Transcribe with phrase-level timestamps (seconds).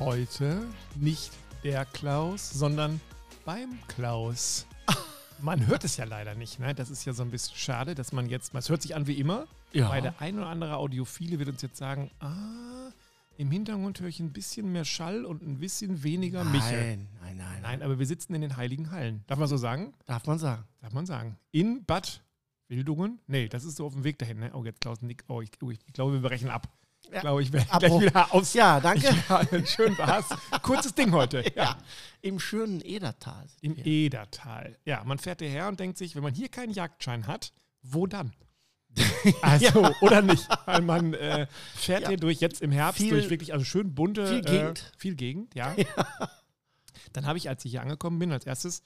[0.00, 0.66] heute
[0.96, 1.30] nicht
[1.62, 3.00] der Klaus, sondern
[3.44, 4.66] beim Klaus.
[5.40, 6.74] Man hört es ja leider nicht, ne?
[6.74, 9.18] Das ist ja so ein bisschen schade, dass man jetzt, es hört sich an wie
[9.18, 9.90] immer, Ja.
[9.90, 12.90] weil der ein oder andere Audiophile wird uns jetzt sagen, ah,
[13.36, 16.96] im Hintergrund höre ich ein bisschen mehr Schall und ein bisschen weniger Michel.
[16.96, 19.24] Nein, nein, nein, Nein, aber wir sitzen in den heiligen Hallen.
[19.26, 19.92] Darf man so sagen?
[20.06, 20.64] Darf man sagen.
[20.80, 21.36] Darf man sagen.
[21.50, 22.22] In Bad
[22.68, 23.18] Wildungen?
[23.26, 24.38] Nee, das ist so auf dem Weg dahin.
[24.38, 24.50] Ne?
[24.54, 25.24] Oh, jetzt Klaus Nick.
[25.26, 26.68] Oh, ich, oh, ich, ich glaube, wir brechen ab.
[27.04, 27.20] Ich Ja.
[27.20, 28.54] glaube, ich werde gleich wieder aus.
[28.54, 29.08] Ja, danke.
[29.28, 30.26] Ja, schön war's.
[30.62, 31.42] Kurzes Ding heute.
[31.56, 31.64] Ja.
[31.64, 31.76] Ja,
[32.22, 33.46] im schönen Edertal.
[33.60, 33.86] Im wir.
[33.86, 34.76] Edertal.
[34.84, 38.32] Ja, man fährt hierher und denkt sich, wenn man hier keinen Jagdschein hat, wo dann?
[39.42, 40.46] Also, oder nicht?
[40.66, 42.08] Weil man äh, fährt Ja.
[42.10, 44.26] hier durch, jetzt im Herbst, Viel- durch wirklich, also schön bunte.
[44.26, 44.78] viel Gegend.
[44.94, 45.74] Äh, viel Gegend, ja.
[47.12, 48.82] Dann habe ich, als ich hier angekommen bin, als erstes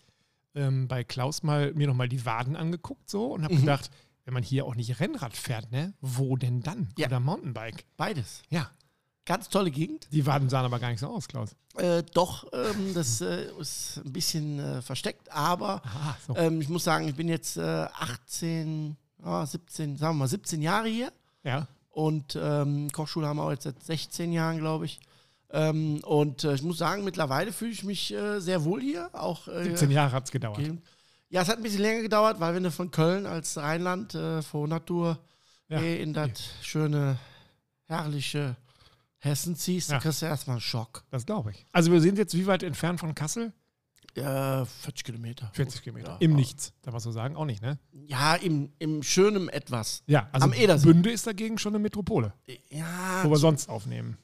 [0.55, 3.61] ähm, bei Klaus mal mir nochmal die Waden angeguckt so und habe Mhm.
[3.61, 3.91] gedacht,
[4.29, 6.91] wenn man hier auch nicht Rennrad fährt, ne, wo denn dann?
[6.99, 7.07] Ja.
[7.07, 7.87] Oder Mountainbike.
[7.97, 8.43] Beides.
[8.51, 8.71] Ja.
[9.25, 10.07] Ganz tolle Gegend.
[10.13, 11.57] Die Waden sahen aber gar nicht so aus, Klaus.
[11.77, 16.37] Äh, doch, ähm, das äh, ist ein bisschen äh, versteckt, aber Aha, so.
[16.37, 20.61] ähm, ich muss sagen, ich bin jetzt äh, 18, ah, 17, sagen wir mal 17
[20.61, 21.11] Jahre hier
[21.43, 21.67] ja.
[21.89, 25.01] und ähm, Kochschule haben wir auch jetzt seit 16 Jahren, glaube ich.
[25.51, 29.09] Ähm, und äh, ich muss sagen, mittlerweile fühle ich mich äh, sehr wohl hier.
[29.15, 30.59] Auch, äh, 17 Jahre hat es gedauert.
[30.59, 30.83] Gegend.
[31.31, 34.41] Ja, es hat ein bisschen länger gedauert, weil wenn du von Köln als Rheinland äh,
[34.43, 35.19] vor Natur
[35.69, 35.81] Ja.
[35.81, 36.31] eh in das
[36.63, 37.19] schöne,
[37.85, 38.57] herrliche
[39.19, 39.95] Hessen ziehst, Ja.
[39.97, 41.05] dann kriegst du erstmal einen Schock.
[41.11, 41.67] Das glaube ich.
[41.73, 43.53] Also wir sind jetzt wie weit entfernt von Kassel?
[44.17, 45.51] Ja, 40 Kilometer.
[45.53, 46.13] 40 Kilometer.
[46.13, 46.17] Ja.
[46.21, 47.37] Im Nichts, darf man so sagen.
[47.37, 47.79] Auch nicht, ne?
[47.93, 50.03] Ja, im, im schönen Etwas.
[50.07, 50.87] Ja, also Am Edersee.
[50.87, 52.33] Bünde ist dagegen schon eine Metropole,
[52.71, 54.17] Ja, wo wir sonst aufnehmen.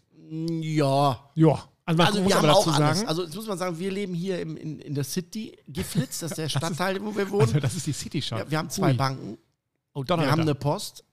[0.63, 1.31] ja.
[1.35, 1.69] Ja.
[1.87, 2.97] Also man Also muss wir haben auch dazu alles.
[2.99, 6.21] sagen, Also jetzt muss man sagen, wir leben hier im, in, in der City, Giflitz,
[6.21, 7.43] das ist der Stadtteil, wo wir wohnen.
[7.43, 8.39] also das ist die City Shop.
[8.39, 8.97] Ja, wir haben zwei Ui.
[8.97, 9.39] Banken,
[9.97, 11.05] Oh, wir haben eine Post,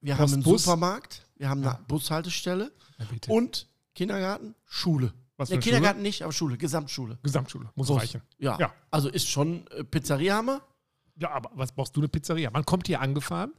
[0.00, 0.64] wir Post, haben einen Bus.
[0.64, 1.80] Supermarkt, wir haben eine Ja.
[1.86, 2.72] Bushaltestelle
[3.10, 3.30] bitte.
[3.30, 5.12] und Kindergarten, Schule.
[5.36, 7.18] Was Ne, eine Kindergarten nicht, aber Schule, Gesamtschule.
[7.22, 7.70] Gesamtschule.
[7.74, 8.00] Muss Groß.
[8.02, 8.22] reichen.
[8.38, 8.56] Ja.
[8.58, 8.72] Ja.
[8.90, 10.62] Also ist schon äh, Pizzeria haben wir.
[11.16, 12.50] Ja, aber was brauchst du eine Pizzeria?
[12.50, 13.52] Man kommt hier angefahren,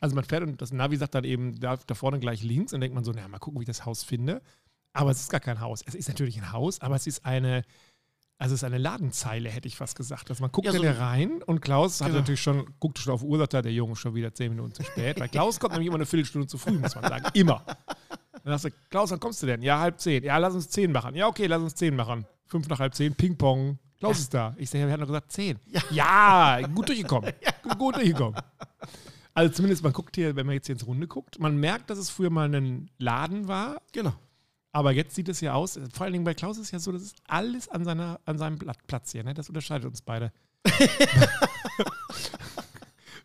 [0.00, 2.80] also man fährt und das Navi sagt dann eben da, da vorne gleich links und
[2.82, 4.42] denkt man so, na, mal gucken, wie ich das Haus finde.
[4.92, 5.82] Aber es ist gar kein Haus.
[5.86, 7.62] Es ist natürlich ein Haus, aber es ist eine,
[8.38, 10.30] also es ist eine Ladenzeile, hätte ich fast gesagt.
[10.30, 12.20] Also man guckt Ja, ja, so- hier rein und Klaus hat Genau.
[12.20, 14.82] natürlich schon, guckt schon auf Uhr, sagt er, der Junge schon wieder zehn Minuten zu
[14.82, 15.20] spät.
[15.20, 17.26] Weil Klaus kommt nämlich immer eine Viertelstunde zu früh, muss man sagen.
[17.34, 17.64] Immer.
[18.42, 19.62] Dann sagst du, Klaus, wann kommst du denn?
[19.62, 20.24] Ja, halb zehn.
[20.24, 21.14] Ja, lass uns zehn machen.
[21.14, 22.24] Ja, okay, lass uns zehn machen.
[22.46, 23.78] Fünf nach halb zehn, Ping-Pong.
[23.98, 24.54] Klaus ist da.
[24.56, 25.58] Ich sage, wir hatten doch gesagt zehn.
[25.90, 27.32] Ja, gut durchgekommen.
[27.62, 28.40] Gut, gut durchgekommen.
[29.34, 31.98] Also zumindest, man guckt hier, wenn man jetzt hier ins Runde guckt, man merkt, dass
[31.98, 34.14] es früher mal ein Laden war, Genau.
[34.72, 36.92] Aber jetzt sieht es ja aus, vor allen Dingen bei Klaus ist es ja so,
[36.92, 39.24] das ist alles an, seiner, an seinem Blatt- Platz hier.
[39.24, 39.34] Ne?
[39.34, 40.32] Das unterscheidet uns beide.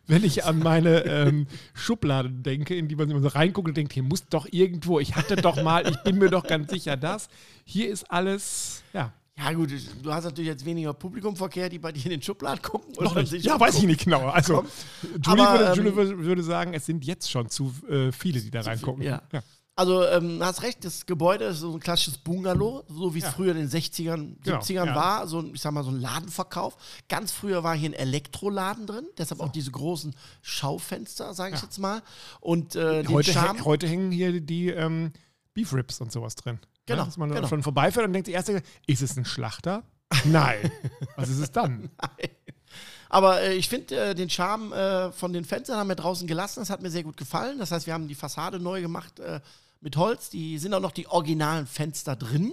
[0.08, 3.92] Wenn ich an meine ähm, Schublade denke, in die man immer so reinguckt und denkt,
[3.92, 7.28] hier muss doch irgendwo, ich hatte doch mal, ich bin mir doch ganz sicher, das.
[7.64, 9.12] Hier ist alles, ja.
[9.38, 9.70] Ja gut,
[10.02, 12.94] du hast natürlich jetzt weniger Publikumverkehr, die bei dir in den Schubladen gucken.
[12.98, 13.30] Noch oder nicht.
[13.30, 14.28] sich Ja, weiß ich nicht genau.
[14.28, 14.64] Also.
[15.22, 15.44] Julie,
[15.94, 19.02] würde, ähm, würde, sagen, es sind jetzt schon zu äh, viele, die da reingucken.
[19.02, 19.20] ja.
[19.78, 23.30] Also, ähm, hast recht, das Gebäude ist so ein klassisches Bungalow, so wie es Ja.
[23.32, 24.94] früher in den 60ern, Genau, 70ern ja.
[24.94, 25.28] war.
[25.28, 26.76] So, ein- ich sag mal, so ein Ladenverkauf.
[27.10, 31.66] Ganz früher war hier ein Elektroladen drin, deshalb auch diese großen Schaufenster, sage ich Ja.
[31.66, 32.02] jetzt mal.
[32.40, 33.64] Und äh, Heute, Charme.
[33.66, 35.12] heute hängen hier die ähm,
[35.52, 36.58] Beef Ribs und sowas drin.
[36.86, 37.46] Genau, Ja, dass man genau.
[37.46, 39.82] schon vorbeifährt und denkt, die erste, ist es ein Schlachter?
[40.24, 40.70] Nein.
[41.16, 41.90] Was ist es dann?
[43.08, 46.60] Aber äh, ich finde äh, den Charme äh, von den Fenstern haben wir draußen gelassen.
[46.60, 47.58] Das hat mir sehr gut gefallen.
[47.58, 49.40] Das heißt, wir haben die Fassade neu gemacht äh,
[49.80, 50.30] mit Holz.
[50.30, 52.52] Die sind auch noch die originalen Fenster drin.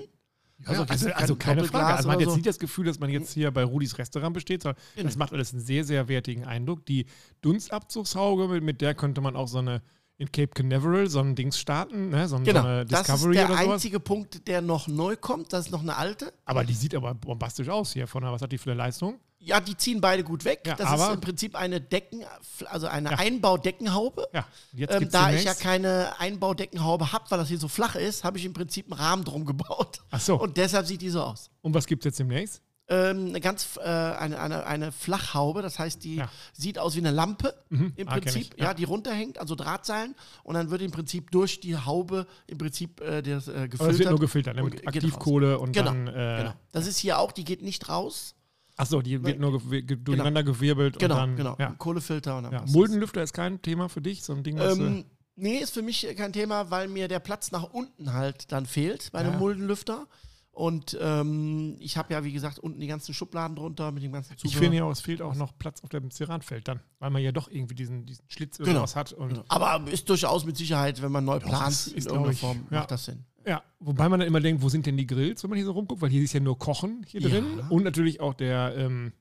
[0.66, 1.86] Also, Also also, kein also keine Frage.
[1.96, 2.36] Also man hat oder jetzt so.
[2.38, 5.08] nicht das Gefühl, dass man jetzt hier bei Rudis Restaurant besteht, sondern Genau.
[5.08, 6.86] das macht alles einen sehr, sehr wertigen Eindruck.
[6.86, 7.06] Die
[7.42, 9.82] Dunstabzugshaube, mit, mit der könnte man auch so eine
[10.18, 12.28] in Cape Canaveral so ein Dings starten, ne?
[12.28, 12.64] so, ein- so Genau.
[12.64, 15.52] eine Das ist Discovery der oder einzige Punkt, der noch neu kommt.
[15.52, 16.32] Das ist noch eine alte.
[16.46, 18.08] Aber die sieht aber bombastisch aus hier.
[18.08, 19.20] Von der, was hat die für eine Leistung?
[19.46, 20.62] Ja, die ziehen beide gut weg.
[20.66, 22.24] Ja, das aber- ist im Prinzip eine Decken,
[22.68, 23.18] also eine Ja.
[23.18, 24.28] Einbaudeckenhaube.
[24.34, 27.96] Ja, und jetzt Ähm, da ich ja keine Einbaudeckenhaube habe, weil das hier so flach
[27.96, 30.00] ist, habe ich im Prinzip einen Rahmen drum gebaut.
[30.12, 30.40] Ach so.
[30.40, 31.50] Und deshalb sieht die so aus.
[31.62, 32.62] Und was gibt es jetzt demnächst?
[32.90, 36.30] Ähm, eine ganz äh, eine, eine, eine Flachhaube, das heißt, die Ja.
[36.52, 38.66] sieht aus wie eine Lampe im Ah, Prinzip, ich, ja.
[38.68, 38.74] ja.
[38.74, 43.22] die runterhängt, also Drahtseilen, und dann wird im Prinzip durch die Haube im Prinzip äh,
[43.22, 44.00] das äh, Aber es gefiltert.
[44.00, 44.64] wird nur gefiltert, ne?
[44.66, 46.08] und mit Aktivkohle und Genau, dann.
[46.08, 46.54] Äh, Genau.
[46.74, 48.36] Das ist hier auch, die geht nicht raus.
[48.76, 51.36] Achso, die wird nur ge durcheinander gewirbelt Genau, und dann.
[51.36, 51.56] genau.
[51.60, 51.72] Ja.
[51.78, 52.66] Kohlefilter und dann Ja.
[52.68, 54.70] Muldenlüfter ist kein Thema für dich, so ein Ding, was.
[54.70, 54.80] das.
[54.80, 55.06] äh, ähm,
[55.36, 59.12] Nee, ist für mich kein Thema, weil mir der Platz nach unten halt dann fehlt
[59.12, 59.40] bei einem Ja.
[59.40, 60.08] Muldenlüfter.
[60.52, 64.36] Und ähm, ich habe ja, wie gesagt, unten die ganzen Schubladen drunter mit dem ganzen
[64.44, 67.32] ich finde ja es fehlt auch noch Platz auf dem Ceranfeld dann, weil man ja
[67.32, 68.70] doch irgendwie diesen, diesen Schlitz Genau.
[68.70, 69.14] irgendwas hat.
[69.14, 69.44] Und Genau.
[69.48, 73.06] Aber ist durchaus mit Sicherheit, wenn man neu plant, ist- in irgendeiner Form, macht das
[73.06, 73.26] Sinn.
[73.46, 75.72] Ja, wobei man dann immer denkt, wo sind denn die Grills, wenn man hier so
[75.74, 77.30] rumguckt, weil hier ist ja nur Kochen hier Ja.
[77.30, 79.14] drin und natürlich auch der, ähm,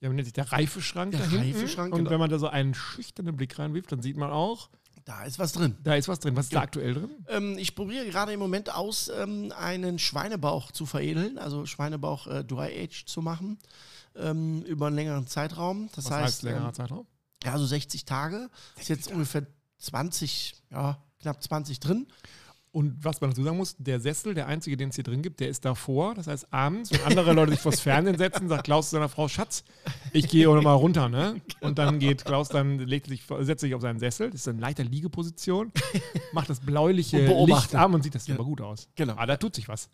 [0.00, 1.54] ja, wie nennt sich der Reifeschrank Der da hinten.
[1.56, 2.10] Reifeschrank, Und genau.
[2.10, 4.68] wenn man da so einen schüchternen Blick reinwirft, dann sieht man auch,
[5.06, 5.76] Da ist was drin.
[5.82, 6.36] da ist was drin.
[6.36, 6.62] Was ist da Ja.
[6.64, 7.10] aktuell drin?
[7.28, 12.44] Ähm, ich probiere gerade im Moment aus, ähm, einen Schweinebauch zu veredeln, also Schweinebauch äh,
[12.44, 13.58] Dry Age zu machen,
[14.16, 15.88] ähm, über einen längeren Zeitraum.
[15.94, 17.06] Das Was heißt, heißt längerer ähm, Zeitraum?
[17.44, 18.50] ja, so 60 Tage.
[18.78, 19.46] Ist jetzt ungefähr
[19.78, 22.06] 20, ja, knapp 20 drin.
[22.76, 25.40] Und was man dazu sagen muss, der Sessel, der einzige, den es hier drin gibt,
[25.40, 26.14] der ist davor.
[26.14, 29.28] Das heißt, abends, wenn andere Leute sich vors Fernsehen setzen, sagt Klaus zu seiner Frau,
[29.28, 29.64] Schatz,
[30.12, 31.40] ich gehe auch mal runter, ne?
[31.62, 34.60] Und dann geht Klaus dann, legt sich, setzt sich auf seinen Sessel, das ist eine
[34.60, 35.72] leichte Liegeposition,
[36.32, 37.24] macht das bläuliche.
[37.46, 38.90] Licht an und sieht, das sieht aber gut aus.
[38.94, 39.14] Genau.
[39.16, 39.88] Ah, da tut sich was.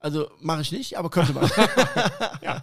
[0.00, 1.50] Also mache ich nicht, aber könnte man.
[2.40, 2.62] Ja,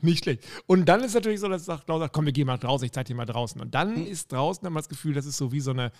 [0.00, 0.42] nicht schlecht.
[0.66, 3.08] Und dann ist natürlich so, dass Klaus sagt, komm, wir gehen mal draußen, ich zeige
[3.08, 3.60] dir mal draußen.
[3.60, 4.06] Und dann Hm.
[4.06, 5.92] ist draußen, haben wir das Gefühl, das ist so wie so eine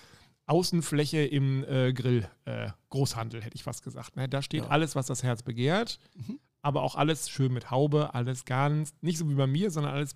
[0.47, 4.17] Außenfläche im äh, Grill, äh, Großhandel, hätte ich fast gesagt.
[4.17, 4.29] Ne?
[4.29, 4.69] Da steht Ja.
[4.69, 6.39] alles, was das Herz begehrt, Mhm.
[6.63, 10.15] aber auch alles schön mit Haube, alles ganz, nicht so wie bei mir, sondern alles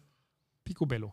[0.64, 1.12] picobello.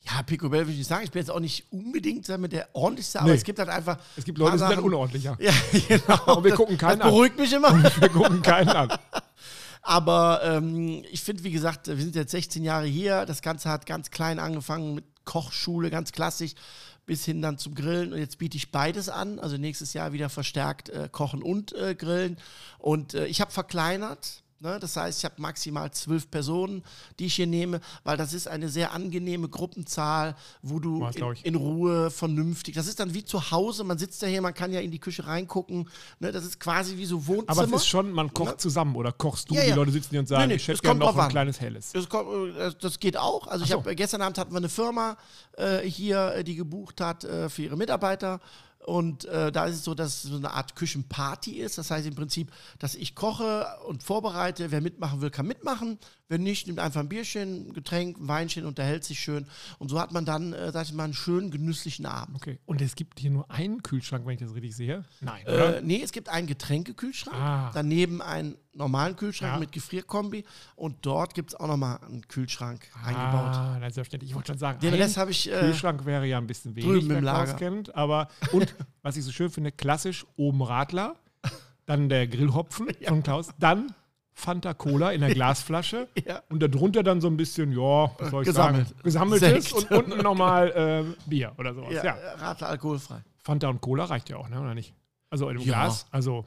[0.00, 1.02] ja, Picobello würde ich sagen.
[1.04, 3.36] Ich bin jetzt auch nicht unbedingt damit der ordentlichste, aber Nee.
[3.36, 3.98] es gibt halt einfach.
[4.16, 5.36] Es gibt Leute, die sind dann unordentlicher.
[5.40, 5.52] Ja,
[5.88, 6.36] genau.
[6.36, 7.10] Und wir das, gucken keinen an.
[7.10, 7.70] beruhigt mich immer.
[8.00, 8.88] Wir gucken keinen an.
[9.82, 13.24] Aber ähm, ich finde, wie gesagt, wir sind jetzt 16 Jahre hier.
[13.26, 16.54] Das Ganze hat ganz klein angefangen mit Kochschule, ganz klassisch,
[17.08, 18.12] bis hin dann zum Grillen.
[18.12, 19.40] Und jetzt biete ich beides an.
[19.40, 22.36] Also nächstes Jahr wieder verstärkt äh, Kochen und äh, Grillen.
[22.78, 24.44] Und äh, ich habe verkleinert.
[24.60, 24.78] Ne?
[24.80, 26.82] Das heißt, ich habe maximal zwölf Personen,
[27.18, 31.54] die ich hier nehme, weil das ist eine sehr angenehme Gruppenzahl, wo du in, in
[31.54, 32.74] Ruhe, vernünftig.
[32.74, 33.84] Das ist dann wie zu Hause.
[33.84, 35.88] Man sitzt ja hier, man kann ja in die Küche reingucken.
[36.18, 36.32] Ne?
[36.32, 37.50] Das ist quasi wie so Wohnzimmer.
[37.50, 38.56] Aber es ist schon, man kocht Ne?
[38.56, 39.54] zusammen oder kochst du?
[39.54, 39.74] Ja, Die ja.
[39.76, 41.30] Leute sitzen hier und sagen, Nee, nee, ich hätte es gerne kommt noch ein an.
[41.30, 41.92] kleines Helles.
[41.92, 43.46] Das, kommt, äh, das geht auch.
[43.46, 43.78] Also ich so.
[43.78, 45.16] habe gestern Abend hatten wir eine Firma
[45.56, 48.40] äh, hier, äh, die gebucht hat äh, für ihre Mitarbeiter.
[48.88, 51.76] Und äh, da ist es so, dass es so eine Art Küchenparty ist.
[51.76, 54.70] Das heißt im Prinzip, dass ich koche und vorbereite.
[54.70, 55.98] Wer mitmachen will, kann mitmachen.
[56.30, 59.46] Wenn nicht, nimmt einfach ein Bierchen, ein Getränk, ein Weinchen, unterhält sich schön.
[59.78, 62.36] Und so hat man dann, äh, sag ich mal, einen schönen, genüsslichen Abend.
[62.36, 62.58] Okay.
[62.66, 65.04] Und es gibt hier nur einen Kühlschrank, wenn ich das richtig sehe?
[65.22, 65.78] Nein, oder?
[65.78, 67.70] Äh, nee, es gibt einen Getränkekühlschrank, Ah.
[67.72, 69.58] daneben einen normalen Kühlschrank Ja.
[69.58, 70.44] mit Gefrierkombi
[70.76, 73.54] und dort gibt es auch nochmal einen Kühlschrank eingebaut.
[73.56, 74.28] Ah, ist ja ständig.
[74.28, 76.88] Ich wollte schon sagen, Den Rest habe ich äh, Kühlschrank wäre ja ein bisschen wenig,
[76.90, 77.54] drüben im Lager.
[77.54, 77.94] kennt.
[77.94, 81.16] Aber, und was ich so schön finde, klassisch oben Radler,
[81.86, 83.94] dann der Grillhopfen von Klaus, dann
[84.38, 86.42] Fanta Cola in der Glasflasche Ja.
[86.48, 88.88] und darunter dann so ein bisschen, ja, was soll ich Gesammelt.
[88.88, 89.72] sagen, gesammeltes Sekt.
[89.74, 91.92] und unten nochmal äh, Bier oder sowas.
[91.92, 93.22] Ja, Ja, äh, Radler alkoholfrei.
[93.42, 94.94] Fanta und Cola reicht ja auch, ne, oder nicht?
[95.30, 95.64] Also im Ja.
[95.64, 96.44] Glas, also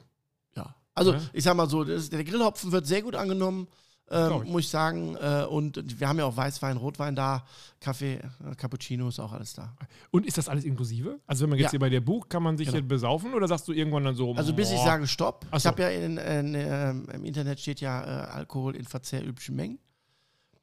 [0.56, 0.74] Ja.
[0.94, 1.20] Also Ja.
[1.34, 3.68] ich sag mal so, das, der Grillhopfen wird sehr gut angenommen,
[4.12, 4.50] ähm, ich.
[4.50, 5.16] muss ich sagen.
[5.16, 7.44] Äh, und wir haben ja auch Weißwein, Rotwein da,
[7.80, 9.74] Kaffee, äh, Cappuccino ist auch alles da.
[10.10, 11.18] Und ist das alles inklusive?
[11.26, 11.70] Also wenn man jetzt Ja.
[11.72, 12.78] hier bei dir bucht, kann man sich Genau.
[12.78, 14.34] hier besaufen oder sagst du irgendwann dann so?
[14.34, 15.46] Also bis ich boah, sage Stopp.
[15.50, 15.68] Ach Ich so.
[15.70, 19.78] habe ja in, in, ähm, im Internet steht ja äh, Alkohol in verzehrüblichen Mengen.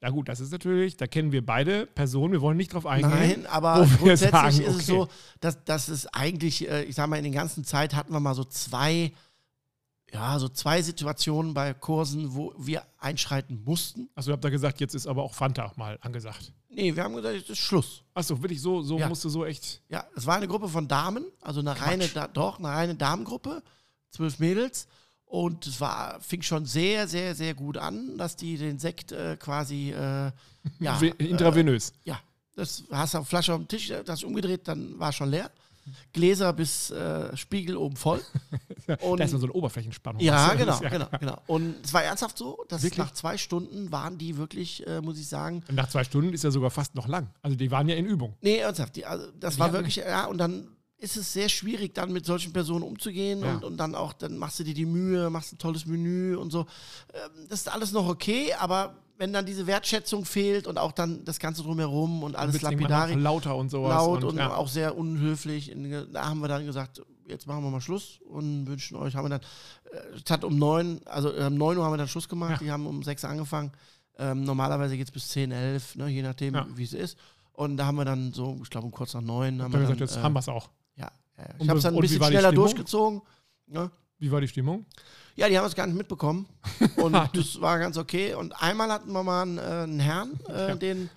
[0.02, 3.10] Na gut, das ist natürlich, da kennen wir beide Personen, wir wollen nicht drauf eingehen.
[3.10, 4.84] Nein, aber grundsätzlich sagen, ist es okay.
[4.86, 5.08] so,
[5.42, 8.34] dass, dass es eigentlich, äh, ich sag mal, in den ganzen Zeit hatten wir mal
[8.34, 9.12] so zwei,
[10.14, 14.10] ja, so zwei Situationen bei Kursen, wo wir einschreiten mussten.
[14.16, 16.52] Achso, ihr habt da gesagt, jetzt ist aber auch Fanta mal angesagt.
[16.70, 18.04] Nee, wir haben gesagt, es ist Schluss.
[18.14, 19.08] Achso, wirklich so, so Ja.
[19.10, 19.82] musst du so echt.
[19.90, 23.62] Ja, es war eine Gruppe von Damen, also eine reine, da, doch, eine reine Damengruppe,
[24.12, 24.88] zwölf Mädels.
[25.26, 29.38] Und es war, fing schon sehr, sehr, sehr gut an, dass die den Sekt äh,
[29.38, 30.32] quasi, äh,
[30.80, 31.94] ja, intravenös.
[32.04, 32.20] ja,
[32.56, 35.30] das hast du auf Flasche auf dem Tisch, das hast du umgedreht, dann war schon
[35.30, 35.52] leer.
[36.14, 38.22] Gläser bis äh, Spiegel oben voll.
[39.02, 40.22] Und da ist so eine Oberflächenspannung.
[40.22, 41.38] ja, genau, ist ja- genau, genau.
[41.48, 42.98] Und es war ernsthaft so, dass Wirklich?
[42.98, 46.44] nach zwei Stunden waren die wirklich, äh, muss ich sagen, Und nach zwei Stunden ist
[46.44, 47.30] ja sogar fast noch lang.
[47.42, 48.36] Also die waren ja in Übung.
[48.42, 48.96] Nee, ernsthaft.
[48.96, 50.68] Die, also das Die war wirklich, ja, und dann
[50.98, 53.54] ist es sehr schwierig, dann mit solchen Personen umzugehen Ja.
[53.54, 56.52] und, und dann auch, dann machst du dir die Mühe, machst ein tolles Menü und
[56.52, 56.66] so.
[57.14, 61.26] Ähm, Das ist alles noch okay, aber wenn dann diese Wertschätzung fehlt und auch dann
[61.26, 63.90] das Ganze drumherum und alles Wird's irgendwann lapidari, auch lauter und sowas.
[63.94, 64.56] laut und, ja.
[64.56, 65.76] auch sehr unhöflich,
[66.14, 69.38] da haben wir dann gesagt, jetzt machen wir mal Schluss und wünschen euch, haben wir
[69.38, 69.42] dann,
[69.92, 72.52] äh, es hat um neun, also äh, um neun Uhr haben wir dann Schluss gemacht,
[72.52, 72.58] Ja.
[72.60, 73.74] die haben um sechs angefangen.
[74.18, 76.66] Ähm, normalerweise geht es bis zehn, elf, ne, je nachdem, Ja.
[76.76, 77.18] wie es ist.
[77.52, 80.00] Und da haben wir dann so, ich glaube um kurz nach neun, haben wir gesagt,
[80.00, 80.70] dann, jetzt äh, haben wir es auch.
[80.96, 81.12] ja.
[81.58, 83.22] Und ich habe es dann und ein bisschen schneller durchgezogen.
[83.68, 83.92] Ne?
[84.18, 84.86] Wie war die Stimmung?
[85.40, 86.48] Ja, die haben es gar nicht mitbekommen.
[86.98, 88.34] Und das war ganz okay.
[88.34, 90.76] Und einmal hatten wir mal einen, äh, einen Herrn, äh, Ja.
[90.76, 91.10] den,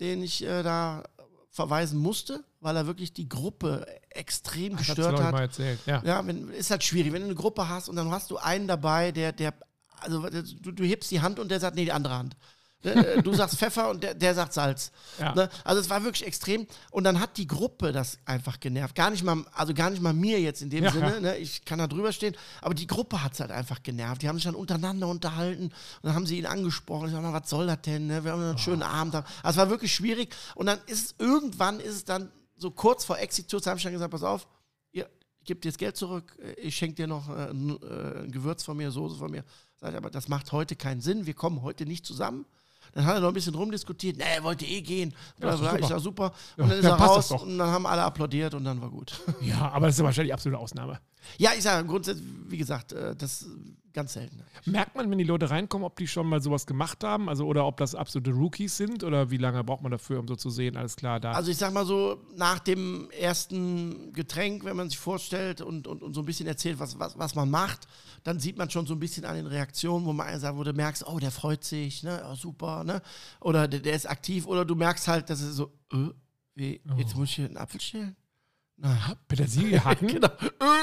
[0.00, 1.04] den ich äh, da
[1.50, 5.32] verweisen musste, weil er wirklich die Gruppe extrem hat's, gestört hat.
[5.32, 5.78] mal erzählt.
[5.86, 6.02] Ja.
[6.04, 8.66] Ja, wenn, ist halt schwierig, wenn du eine Gruppe hast und dann hast du einen
[8.68, 9.54] dabei, der, der,
[10.00, 12.36] also du, du hebst die Hand und der sagt, nee, die andere Hand.
[12.82, 14.92] Äh, Du sagst Pfeffer und der, der sagt Salz.
[15.18, 15.34] Ja.
[15.34, 15.50] Ne?
[15.64, 16.66] Also es war wirklich extrem.
[16.90, 18.94] Und dann hat die Gruppe das einfach genervt.
[18.94, 20.92] Gar nicht mal, also gar nicht mal mir jetzt in dem Ja.
[20.92, 21.20] Sinne.
[21.20, 21.36] Ne?
[21.38, 22.36] Ich kann da drüber stehen.
[22.60, 24.22] Aber die Gruppe hat es halt einfach genervt.
[24.22, 27.06] Die haben sich dann untereinander unterhalten und dann haben sie ihn angesprochen.
[27.08, 28.06] Ich sag mal, was soll das denn?
[28.06, 28.24] Ne?
[28.24, 29.14] Wir haben einen schönen Abend.
[29.14, 30.34] Also es war wirklich schwierig.
[30.54, 33.92] Und dann ist es irgendwann ist es dann so kurz vor Exitus, habe ich dann
[33.92, 34.48] gesagt, pass auf,
[34.90, 35.08] ihr
[35.44, 38.90] gebt jetzt Geld zurück, ich schenke dir noch äh, ein, äh, ein Gewürz von mir,
[38.90, 39.44] Soße von mir.
[39.76, 42.46] Sag ich, aber das macht heute keinen Sinn, wir kommen heute nicht zusammen.
[42.94, 45.14] Dann hat er noch ein bisschen rumdiskutiert, nee, er wollte eh gehen.
[45.40, 46.32] Ja, ist doch ich sag super.
[46.56, 48.90] Ja, Und dann ist dann er raus und dann haben alle applaudiert und dann war
[48.90, 49.20] gut.
[49.40, 50.98] Ja, aber das ist ja wahrscheinlich die absolute Ausnahme.
[51.36, 53.48] Ja, ich sage grundsätzlich, wie gesagt, äh, das ist
[53.92, 54.42] ganz selten.
[54.64, 57.28] Merkt man, wenn die Leute reinkommen, ob die schon mal sowas gemacht haben?
[57.28, 59.02] Also, oder ob das absolute Rookies sind?
[59.02, 61.32] Oder wie lange braucht man dafür, um so zu sehen, alles klar, da.
[61.32, 66.02] Also ich sag mal so, nach dem ersten Getränk, wenn man sich vorstellt und, und,
[66.02, 67.88] und so ein bisschen erzählt, was, was, was man macht,
[68.24, 70.72] dann sieht man schon so ein bisschen an den Reaktionen, wo man sagt, wo du
[70.72, 73.02] merkst, oh, der freut sich, ne, oh, super, ne?
[73.40, 76.10] Oder der, der ist aktiv, oder du merkst halt, dass es so, äh,
[76.54, 78.16] wie, jetzt muss ich hier einen Apfel schälen?
[79.26, 80.08] Petersilie hacken?
[80.08, 80.28] Genau.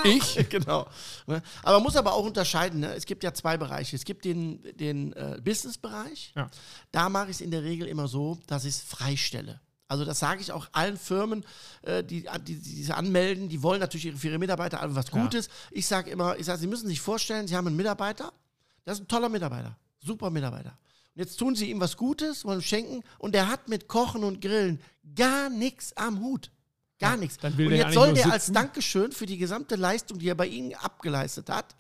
[0.04, 0.36] Ich?
[0.50, 0.88] genau.
[1.28, 1.42] Ne?
[1.64, 2.82] Aber man muss aber auch unterscheiden.
[2.82, 2.94] Ne?
[2.94, 3.96] Es gibt ja zwei Bereiche.
[3.96, 6.34] Es gibt den, den äh, Business-Bereich.
[6.36, 6.50] Ja.
[6.92, 9.62] Da mache ich es in der Regel immer so, dass ich es freistelle.
[9.88, 11.46] Also das sage ich auch allen Firmen,
[11.84, 15.12] äh, die, die, die diese anmelden, die wollen natürlich ihre- für ihre Mitarbeiter was.
[15.12, 15.48] Gutes.
[15.72, 18.34] Ich sage immer, ich sage, sie müssen sich vorstellen, sie haben einen Mitarbeiter,
[18.84, 20.78] das ist ein toller Mitarbeiter, super Mitarbeiter.
[21.16, 24.24] Und jetzt tun sie ihm was Gutes, wollen ihm schenken und der hat mit Kochen
[24.24, 24.82] und Grillen
[25.16, 26.50] gar nichts am Hut.
[27.00, 27.38] Gar Ja, nichts.
[27.44, 28.52] und jetzt soll der als.
[28.52, 31.76] Dankeschön für die gesamte Leistung, die er bei Ihnen abgeleistet hat,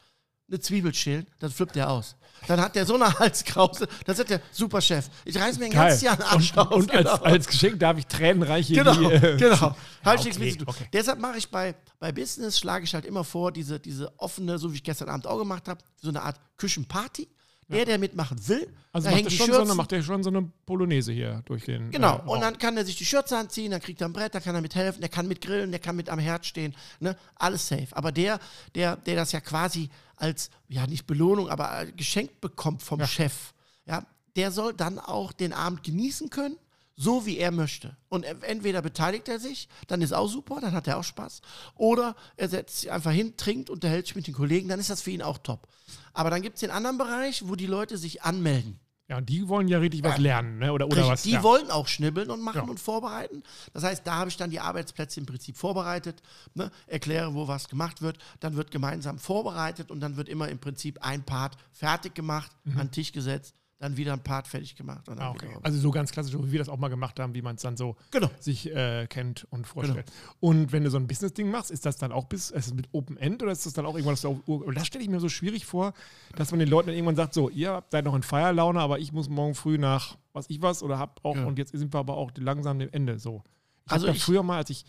[0.48, 2.16] eine Zwiebel schälen, dann flippt er aus.
[2.48, 5.72] Dann hat der so eine Halskrause, dann sagt der, super Chef, ich reiß mir ein
[5.72, 6.76] ganzes Jahr einen Arsch und aus.
[6.76, 7.24] und als, Genau.
[7.24, 9.76] als Geschenk darf ich tränenreich hier Genau, die, äh, genau.
[10.04, 10.90] Habe ich okay, okay.
[10.94, 14.72] Deshalb mache ich bei, bei Business, schlage ich halt immer vor, diese, diese offene, so
[14.72, 17.28] wie ich gestern Abend auch gemacht habe, so eine Art Küchenparty.
[17.68, 19.78] Der, der mitmachen will, Also da er, die schon so eine, Schürzen.
[19.78, 21.90] macht er schon so eine Polonaise hier durch den.
[21.90, 24.36] Genau, äh, und dann kann er sich die Schürze anziehen, dann kriegt er ein Brett,
[24.36, 27.18] dann kann er mithelfen, der kann mit grillen, der kann mit am Herd stehen, ne?
[27.36, 27.88] alles safe.
[27.92, 28.40] Aber der,
[28.76, 33.08] der, der das ja quasi als, ja nicht Belohnung, aber äh, geschenkt bekommt vom Ja.
[33.08, 33.54] Chef,
[33.88, 34.06] ja,
[34.36, 36.58] der soll dann auch den Abend genießen können,
[36.96, 37.96] so wie er möchte.
[38.10, 41.42] Und e- entweder beteiligt er sich, dann ist auch super, dann hat er auch Spaß.
[41.76, 45.02] Oder er setzt sich einfach hin, trinkt, unterhält sich mit den Kollegen, dann ist das
[45.02, 45.68] für ihn auch top.
[46.14, 48.80] Aber dann gibt es den anderen Bereich, wo die Leute sich anmelden.
[49.08, 50.72] ja, und die wollen ja richtig was lernen, ne?
[50.74, 51.22] Oder, oder Richtig, was?
[51.24, 51.44] die ja.
[51.44, 52.70] wollen auch schnibbeln und machen Ja.
[52.70, 53.44] und vorbereiten.
[53.74, 56.24] Das heißt, da habe ich dann die Arbeitsplätze im Prinzip vorbereitet,
[56.56, 56.72] ne?
[56.88, 61.04] erkläre, wo was gemacht wird, dann wird gemeinsam vorbereitet und dann wird immer im Prinzip
[61.06, 65.08] ein Part fertig gemacht, an den Tisch gesetzt, dann wieder ein Part fertig gemacht.
[65.10, 65.50] Ah, okay.
[65.62, 67.76] Also so ganz klassisch, wie wir das auch mal gemacht haben, wie man es dann
[67.76, 68.30] so Genau.
[68.40, 70.10] sich äh, kennt und vorstellt.
[70.40, 72.88] Und wenn du so ein Business-Ding machst, ist das dann auch bis, ist das mit
[72.94, 75.66] Open End oder ist das dann auch irgendwann, und das stelle ich mir so schwierig
[75.66, 75.94] vor,
[76.38, 79.12] dass man den Leuten dann irgendwann sagt, so, ihr seid noch in Feierlaune, aber ich
[79.12, 81.46] muss morgen früh nach was ich was oder hab auch, Ja.
[81.46, 83.42] und jetzt sind wir aber auch langsam dem Ende so.
[83.86, 84.86] Ich Also ich- früher mal, als ich,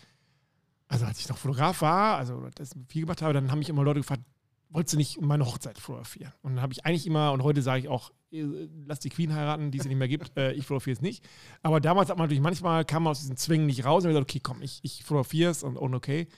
[0.88, 3.83] also als ich noch Fotograf war, also das viel gemacht habe, dann haben mich immer
[3.85, 4.23] Leute gefragt,
[4.71, 6.33] wolltest du nicht meine Hochzeit fotografieren?
[6.43, 8.11] Und dann habe ich eigentlich immer, und heute sage ich auch,
[8.87, 11.25] lass die Queen heiraten, die es nicht mehr gibt, äh, ich fotografiere es nicht.
[11.62, 14.31] Aber damals hat man natürlich manchmal, kam man aus diesen Zwängen nicht raus und gesagt,
[14.31, 16.28] okay, komm, ich, ich fotografiere es und, und okay.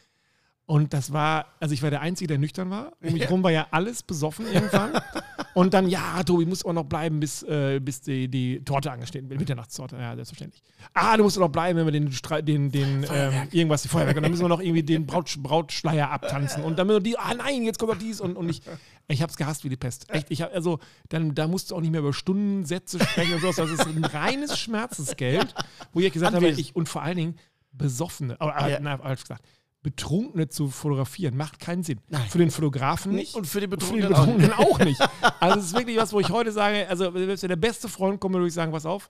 [0.67, 2.93] Und das war, also ich war der Einzige, der nüchtern war.
[3.03, 4.93] Um mich rum war ja alles besoffen irgendwann.
[5.55, 9.29] Und dann, ja, Tobi, musst auch noch bleiben, bis, äh, bis die, die Torte angestehen
[9.29, 9.41] wird.
[9.41, 10.63] Mitternachtstorte, ja, selbstverständlich.
[10.95, 13.89] Ah, du musst auch noch bleiben, wenn wir den, Stre- den, den ähm, irgendwas, die
[13.89, 14.17] Feuerwerk.
[14.17, 16.63] Und dann müssen wir noch irgendwie den Braut, Brautschleier abtanzen.
[16.63, 18.21] Und dann müssen wir die, ah nein, jetzt kommt noch dies.
[18.21, 18.63] Und, und ich,
[19.09, 20.09] ich hab's gehasst wie die Pest.
[20.11, 20.79] Echt, ich hab, also,
[21.09, 23.57] dann, da musst du auch nicht mehr über Stundensätze sprechen und sowas.
[23.57, 25.55] Das ist ein reines Schmerzensgeld,
[25.93, 26.67] wo ich gesagt habe, Anwesend.
[26.69, 27.35] ich, und vor allen Dingen
[27.73, 28.79] Besoffene, äh, Ja.
[28.81, 29.45] na, falsch gesagt,
[29.83, 32.01] Betrunkene zu fotografieren, macht keinen Sinn.
[32.09, 32.29] Nein.
[32.29, 33.35] Für den Fotografen nicht.
[33.35, 35.01] Und für die Und für die Betrunkenen auch Betrunkenen nicht.
[35.41, 38.21] Also es ist wirklich was, wo ich heute sage, also selbst wenn der beste Freund
[38.21, 39.09] kommt, würde ich sagen, pass auf,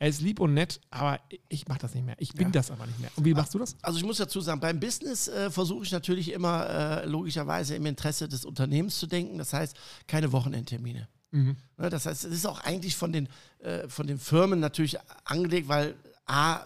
[0.00, 2.14] er ist lieb und nett, aber ich mache das nicht mehr.
[2.18, 2.52] Ich bin Ja.
[2.52, 3.10] das aber nicht mehr.
[3.16, 3.76] Und wie machst du das?
[3.82, 7.84] Also ich muss dazu sagen, beim Business äh, versuche ich natürlich immer äh, logischerweise im
[7.86, 9.38] Interesse des Unternehmens zu denken.
[9.38, 11.08] Das heißt, keine Wochenendtermine.
[11.30, 11.56] Mhm.
[11.76, 15.68] Ne, das heißt, es ist auch eigentlich von den, äh, von den Firmen natürlich angelegt,
[15.68, 15.94] weil
[16.26, 16.60] A,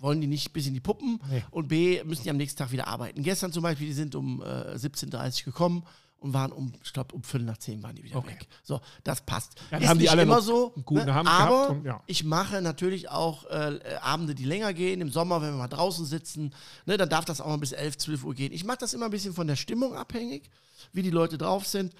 [0.00, 1.42] wollen die nicht bis in die Puppen Nee.
[1.50, 3.22] und B, müssen die am nächsten Tag wieder arbeiten.
[3.22, 5.84] Gestern zum Beispiel, die sind um äh, 17.30 Uhr gekommen
[6.20, 8.30] und waren um, ich glaube, um Viertel nach zehn waren die wieder Okay.
[8.30, 8.48] weg.
[8.64, 9.54] So, das passt.
[9.70, 12.02] Ja, ist haben die nicht alle immer so, ne, aber und ja.
[12.06, 15.00] ich mache natürlich auch äh, äh, Abende, die länger gehen.
[15.00, 16.52] Im Sommer, wenn wir mal draußen sitzen,
[16.86, 18.52] ne, dann darf das auch mal bis 11, 12 Uhr gehen.
[18.52, 20.50] Ich mache das immer ein bisschen von der Stimmung abhängig,
[20.92, 21.94] wie die Leute drauf sind,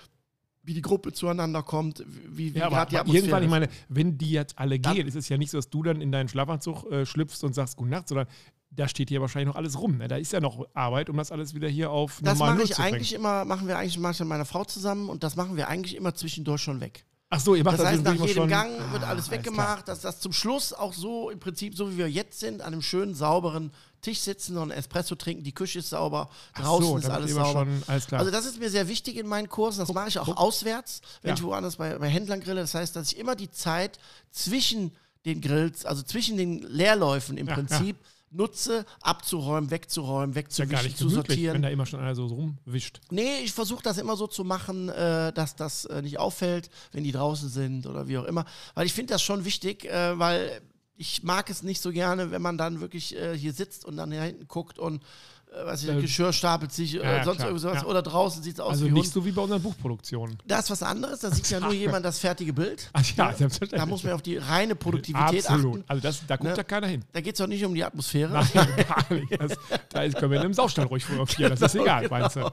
[0.68, 3.50] wie die Gruppe zueinander kommt, wie, wie Ja, aber, die Atmosphäre irgendwann, ich ist.
[3.50, 6.00] meine, wenn die jetzt alle Dann- gehen, ist es ja nicht so, dass du dann
[6.00, 8.26] in deinen Schlafanzug äh, schlüpfst und sagst Gute Nacht, sondern
[8.70, 9.96] da steht hier wahrscheinlich noch alles rum.
[9.96, 10.08] Ne?
[10.08, 12.74] Da ist ja noch Arbeit, um das alles wieder hier auf Das normal mache ich
[12.74, 12.94] zu bringen.
[12.94, 15.96] eigentlich immer, machen wir eigentlich manchmal mit meiner Frau zusammen und das machen wir eigentlich
[15.96, 17.04] immer zwischendurch schon weg.
[17.30, 19.88] Ach so, ihr macht Das das, heißt, nach jedem schon- Gang wird Ah, alles weggemacht,
[19.88, 22.82] dass das zum Schluss auch so im Prinzip, so wie wir jetzt sind, an einem
[22.82, 23.70] schönen, sauberen
[24.00, 25.42] Tisch sitzen und einen Espresso trinken.
[25.44, 27.64] Die Küche ist sauber, draußen so, ist alles sauber.
[27.66, 28.12] Schon, alles.
[28.12, 29.80] Also das ist mir sehr wichtig in meinen Kursen.
[29.80, 31.34] Das mache ich auch auswärts, wenn Ja.
[31.34, 32.60] ich woanders bei, bei Händlern grille.
[32.60, 33.98] Das heißt, dass ich immer die Zeit
[34.30, 34.92] zwischen
[35.24, 37.96] den Grills, also zwischen den Leerläufen im Ja, Prinzip
[38.30, 41.54] nutze, abzuräumen, wegzuräumen, ist ja gar wegzuwischen, nicht zu sortieren.
[41.54, 43.00] wenn da immer schon einer so rumwischt.
[43.10, 47.04] Nee, ich versuche das immer so zu machen, äh, dass das äh, nicht auffällt, wenn
[47.04, 48.44] die draußen sind oder wie auch immer.
[48.74, 50.60] Weil ich finde das schon wichtig, äh, weil
[50.98, 54.12] ich mag es nicht so gerne, wenn man dann wirklich äh, hier sitzt und dann
[54.12, 55.02] hier hinten guckt und
[55.50, 57.82] äh, was ich, Äh, Geschirr stapelt sich oder ja, sonst klar, irgendwas.
[57.82, 57.84] ja.
[57.86, 59.12] Oder draußen sieht es aus Also wie nicht Hund.
[59.14, 60.36] so wie bei unseren Buchproduktionen.
[60.46, 62.90] Das ist was anderes, da sieht ja nur jemand das fertige Bild.
[62.92, 63.80] Ach ja, selbstverständlich.
[63.80, 65.76] Da muss man auf die reine Produktivität Absolut.
[65.76, 65.84] achten.
[65.86, 66.56] Also das, da guckt Ne?
[66.56, 67.04] ja keiner hin.
[67.12, 68.30] Da geht es auch nicht um die Atmosphäre.
[68.32, 68.48] Nein,
[68.86, 69.40] gar nicht.
[69.40, 69.52] Das,
[69.88, 71.50] da können wir in einem Saustall ruhig fotografieren.
[71.58, 72.50] Das ist egal, meinst du?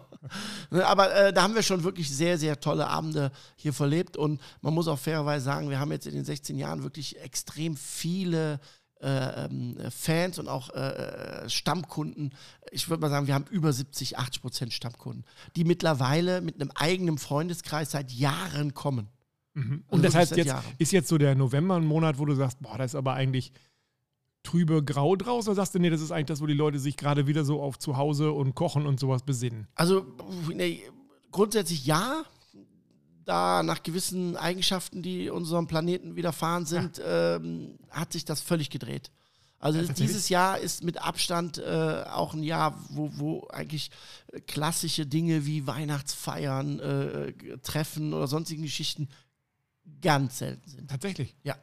[0.71, 4.17] Ne, Aber äh, da haben wir schon wirklich sehr, sehr tolle Abende hier verlebt.
[4.17, 7.75] Und man muss auch fairerweise sagen, wir haben jetzt in den 16 Jahren wirklich extrem
[7.77, 8.59] viele
[9.01, 12.33] äh, ähm, Fans und auch äh, Stammkunden.
[12.71, 16.71] Ich würde mal sagen, wir haben über 70, 80 Prozent Stammkunden, die mittlerweile mit einem
[16.75, 19.09] eigenen Freundeskreis seit Jahren kommen.
[19.53, 20.65] Und Also das heißt, jetzt Jahren.
[20.79, 23.53] ist jetzt so der November ein Monat, wo du sagst, boah, da ist aber eigentlich
[24.45, 26.95] trübe Grau draus, oder sagst du, nee, das ist eigentlich das, wo die Leute sich
[26.95, 29.67] gerade wieder so auf zu Hause und Kochen und sowas besinnen?
[29.75, 30.05] Also
[30.53, 30.81] nee,
[31.31, 32.23] grundsätzlich ja.
[33.25, 39.09] Da nach gewissen Eigenschaften, die unserem Planeten widerfahren sind, ähm, hat sich das völlig gedreht.
[39.57, 43.89] Also Ja, dieses Jahr ist mit Abstand äh, auch ein Jahr, wo, wo eigentlich
[44.31, 49.07] äh, klassische Dinge wie Weihnachtsfeiern, äh, g- Treffen oder sonstigen Geschichten
[50.01, 50.91] ganz selten sind.
[50.91, 51.35] Tatsächlich.
[51.41, 51.55] Ja.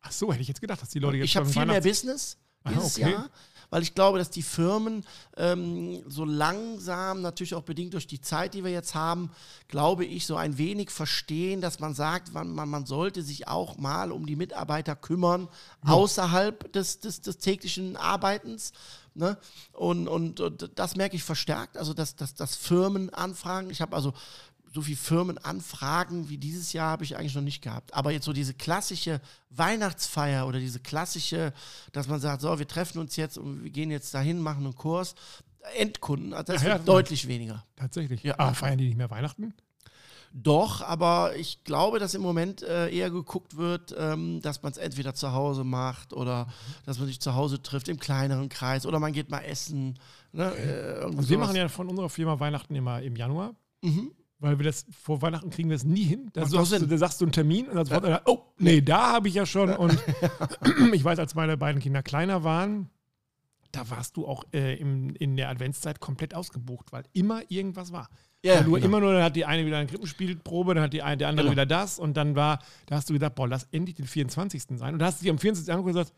[0.00, 2.36] Ach so, hätte ich jetzt gedacht, dass die Leute jetzt Ich habe viel mehr Business
[2.64, 3.12] Aha, dieses okay.
[3.12, 3.30] Jahr,
[3.70, 5.04] weil ich glaube, dass die Firmen
[5.36, 9.30] ähm, so langsam, natürlich auch bedingt durch die Zeit, die wir jetzt haben,
[9.68, 13.76] glaube ich, so ein wenig verstehen, dass man sagt, man, man, man sollte sich auch
[13.76, 15.48] mal um die Mitarbeiter kümmern,
[15.82, 18.72] außerhalb des, des, des täglichen Arbeitens.
[19.14, 19.36] Ne?
[19.72, 23.68] Und, und, und das merke ich verstärkt, also dass, dass, dass Firmen anfragen.
[23.68, 24.14] Ich habe also
[24.72, 27.94] so viele Firmenanfragen wie dieses Jahr habe ich eigentlich noch nicht gehabt.
[27.94, 31.52] Aber jetzt so diese klassische Weihnachtsfeier oder diese klassische,
[31.92, 34.74] dass man sagt, so, wir treffen uns jetzt und wir gehen jetzt dahin, machen einen
[34.74, 35.14] Kurs.
[35.76, 37.64] Endkunden, also das Ja, ja, wird deutlich weniger.
[37.76, 38.22] Tatsächlich.
[38.22, 38.38] Ja.
[38.38, 39.52] Aber feiern die nicht mehr Weihnachten?
[40.32, 44.78] Doch, aber ich glaube, dass im Moment äh, eher geguckt wird, ähm, dass man es
[44.78, 46.48] entweder zu Hause macht oder
[46.84, 49.98] dass man sich zu Hause trifft im kleineren Kreis oder man geht mal essen.
[50.32, 53.54] Ne, äh, Und wir machen ja von unserer Firma Weihnachten immer im Januar.
[53.82, 54.12] Mhm.
[54.40, 56.30] Weil wir das vor Weihnachten kriegen wir es nie hin.
[56.32, 59.12] Da sagst, du, da sagst du einen Termin und dann sofort einer, oh, nee, da
[59.12, 59.70] habe ich ja schon.
[59.70, 59.98] Und
[60.92, 62.88] ich weiß, als meine beiden Kinder kleiner waren,
[63.72, 68.08] da warst du auch äh, im, in der Adventszeit komplett ausgebucht, weil immer irgendwas war.
[68.44, 68.86] Ja, du genau.
[68.86, 71.46] immer nur, dann hat die eine wieder eine Krippenspielprobe, dann hat die eine, der andere
[71.46, 71.52] Genau.
[71.52, 74.78] wieder das und dann war, da hast du gedacht, boah, lass endlich den 24.
[74.78, 74.94] sein.
[74.94, 75.70] Und da hast du dich am 24.
[75.72, 76.14] angeguckt und gesagt,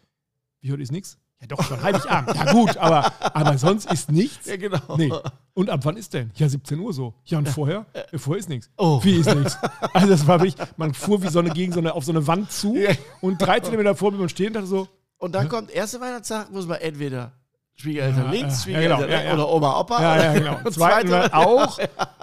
[0.61, 1.19] wie heute ist nichts?
[1.41, 2.37] Ja doch, schon Heiligabend.
[2.37, 4.47] Ja gut, aber, aber sonst ist nichts.
[4.47, 4.79] Ja, genau.
[4.97, 5.11] Nee.
[5.55, 6.31] Und ab wann ist denn?
[6.35, 7.15] Ja, 17 Uhr so.
[7.25, 7.87] Ja, und vorher?
[7.95, 8.71] Äh, vorher ist nichts.
[8.77, 9.01] Oh.
[9.03, 9.57] Wie ist nichts?
[9.95, 12.27] Also das war wirklich, man fuhr wie so eine gegen so eine, auf so eine
[12.27, 12.91] Wand zu Ja.
[13.23, 16.51] und 13 Meter vor mir und stehen und dachte so, Und dann kommt erste Weihnachtstag,
[16.53, 17.33] muss man entweder
[17.77, 19.35] Schwiegereltern Ja, links, ja, ja, genau, Schwiegereltern ja, ja.
[19.35, 20.03] oder Oma, Opa.
[20.03, 20.59] ja, ja, genau.
[20.65, 21.79] Und Zweiten zweite- Mal auch.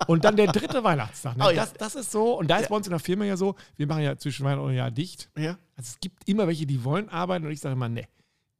[0.06, 1.36] Und dann der dritte Weihnachtstag.
[1.38, 1.44] Ne?
[1.48, 1.62] Oh, ja.
[1.64, 3.88] das, das ist so, und da ist bei uns in der Firma ja so, wir
[3.88, 5.32] machen ja zwischen Weihnachten und Jahr dicht.
[5.36, 5.58] Ja.
[5.76, 8.04] Also es gibt immer welche, die wollen arbeiten und ich sage immer, ne,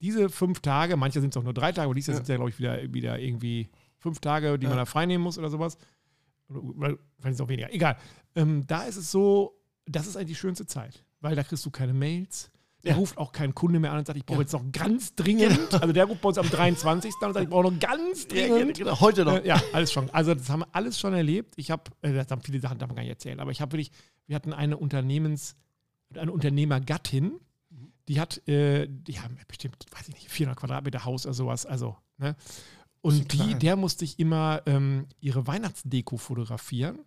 [0.02, 2.30] diese fünf Tage, manche sind es auch nur drei Tage, aber dieses Jahr sind es
[2.30, 5.78] ja, glaube ich, wieder, wieder irgendwie fünf Tage, die man da freinehmen muss oder sowas.
[6.50, 7.74] Oder, vielleicht ist es auch weniger.
[7.74, 7.98] Egal.
[8.36, 11.72] Ähm, da ist es so, das ist eigentlich die schönste Zeit, weil da kriegst du
[11.72, 12.52] keine Mails.
[12.84, 12.96] Da Ja.
[12.98, 14.42] ruft auch kein Kunde mehr an und sagt, ich brauche Ja.
[14.44, 15.74] jetzt noch ganz dringend.
[15.74, 17.12] Also der ruft bei uns am 23.
[17.22, 18.78] an und sagt, ich brauche noch ganz Ja, dringend.
[18.78, 19.38] genau, heute noch.
[19.44, 20.10] Äh, ja, alles schon.
[20.12, 21.56] Also das haben wir alles schon erlebt.
[21.58, 23.72] Ich habe, äh, das haben viele Sachen darf man gar nicht erzählen, aber ich habe
[23.72, 23.92] wirklich,
[24.28, 25.56] wir hatten eine Unternehmens,
[26.16, 27.40] eine Unternehmergattin,
[28.08, 31.98] die hat, äh, die haben bestimmt, weiß ich nicht, 400 Quadratmeter Haus oder sowas, also,
[32.18, 32.36] ne?
[33.02, 37.00] Und die, der musste ich immer ähm, ihre Weihnachtsdeko fotografieren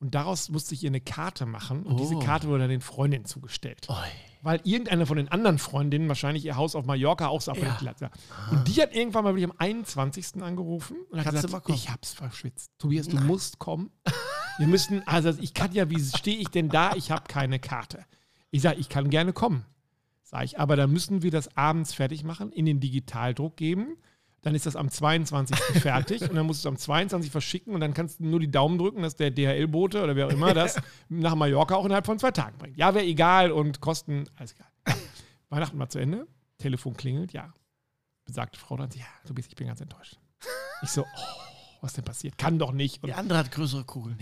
[0.00, 2.18] und daraus musste ich ihr eine Karte machen und diese Oh.
[2.20, 3.86] Karte wurde dann den Freundinnen zugestellt.
[3.88, 3.94] Oi.
[4.42, 7.88] Weil irgendeine von den anderen Freundinnen wahrscheinlich ihr Haus auf Mallorca auch so abgelegt Ja.
[7.90, 8.00] hat.
[8.00, 8.10] Ja.
[8.50, 10.42] Und die hat irgendwann mal wirklich am 21.
[10.42, 12.70] angerufen und hat Kannst gesagt, ich hab's verschwitzt.
[12.78, 13.90] Tobias, du musst kommen.
[14.58, 16.94] Wir müssen, also ich kann ja, wie stehe ich denn da?
[16.96, 18.04] Ich habe keine Karte.
[18.50, 19.64] Ich sage, ich kann gerne kommen.
[20.28, 23.96] Sag ich, aber dann müssen wir das abends fertig machen, in den Digitaldruck geben.
[24.42, 25.56] Dann ist das am 22.
[25.80, 27.30] fertig und dann musst du es am 22.
[27.30, 30.32] verschicken und dann kannst du nur die Daumen drücken, dass der DHL-Bote oder wer auch
[30.32, 32.76] immer das nach Mallorca auch innerhalb von zwei Tagen bringt.
[32.76, 34.66] Ja, wäre egal und Kosten, alles egal.
[35.48, 36.26] Weihnachten war zu Ende,
[36.58, 37.54] Telefon klingelt, ja.
[38.24, 40.18] Besagte Frau dann, ja, du bist, ich bin ganz enttäuscht.
[40.82, 41.42] Ich so, oh,
[41.82, 42.36] was denn passiert?
[42.36, 43.00] Kann doch nicht.
[43.04, 44.18] Und Die andere hat größere Kugeln.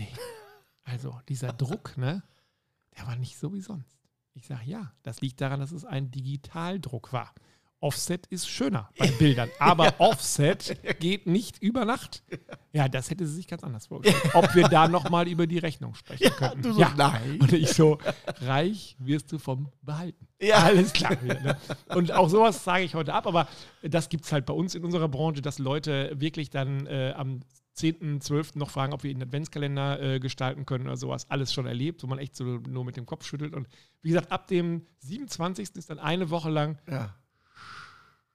[0.83, 2.21] also dieser Druck, ne?
[2.95, 3.94] der war nicht so wie sonst.
[4.37, 7.33] Ich sage, ja, das liegt daran, dass es ein Digitaldruck war.
[7.79, 12.23] Offset ist schöner bei Bildern, aber Offset geht nicht über Nacht.
[12.73, 14.35] Ja, das hätte sie sich ganz anders vorgestellt.
[14.35, 16.63] Ob wir da nochmal über die Rechnung sprechen könnten.
[16.63, 17.39] du so, nein.
[17.39, 17.99] Und ich so,
[18.41, 20.27] reich wirst du vom Behalten.
[20.41, 20.63] Ja.
[20.63, 21.15] Alles klar.
[21.21, 21.57] ne?
[21.89, 23.47] Und auch sowas sage ich heute ab, aber
[23.83, 27.41] das gibt es halt bei uns in unserer Branche, dass Leute wirklich dann äh, am
[27.77, 28.57] 10.12.
[28.57, 31.29] noch fragen, ob wir einen Adventskalender äh, gestalten können oder sowas.
[31.29, 33.53] Alles schon erlebt, wo man echt so nur mit dem Kopf schüttelt.
[33.53, 33.67] Und
[34.01, 35.75] wie gesagt, ab dem 27.
[35.75, 36.77] ist dann eine Woche lang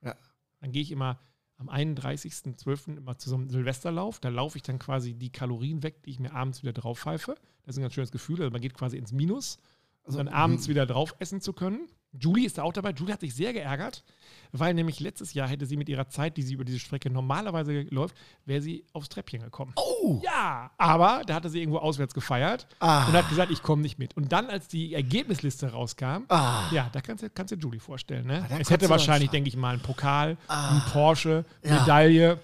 [0.03, 0.15] Ja.
[0.59, 1.19] dann gehe ich immer
[1.57, 2.97] am 31.12.
[2.97, 4.19] immer zu so einem Silvesterlauf.
[4.19, 7.35] Da laufe ich dann quasi die Kalorien weg, die ich mir abends wieder drauf pfeife.
[7.63, 8.39] Das ist ein ganz schönes Gefühl.
[8.39, 9.57] Also man geht quasi ins Minus,
[10.03, 11.87] um dann abends wieder drauf essen zu können.
[12.13, 12.91] Julie ist da auch dabei.
[12.91, 14.03] Julie hat sich sehr geärgert,
[14.51, 17.83] weil nämlich letztes Jahr hätte sie mit ihrer Zeit, die sie über diese Strecke normalerweise
[17.89, 19.71] läuft, wäre sie aufs Treppchen gekommen.
[19.77, 20.19] Oh!
[20.23, 23.07] Ja, aber da hatte sie irgendwo auswärts gefeiert Ah.
[23.07, 24.17] und hat gesagt, ich komme nicht mit.
[24.17, 26.69] Und dann, als die Ergebnisliste rauskam, Ah.
[26.71, 28.27] ja, da kannst du, kannst du Julie vorstellen.
[28.27, 28.45] Ne?
[28.49, 31.79] dann es hätte wahrscheinlich, denke ich mal, einen Pokal, einen Porsche, Ja.
[31.79, 32.39] Medaille,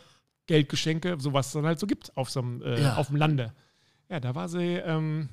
[0.48, 2.96] Geldgeschenke, sowas es dann halt so gibt auf so einem, äh, Ja.
[2.96, 3.54] auf dem Lande.
[4.10, 5.28] Ja, da war sie ähm,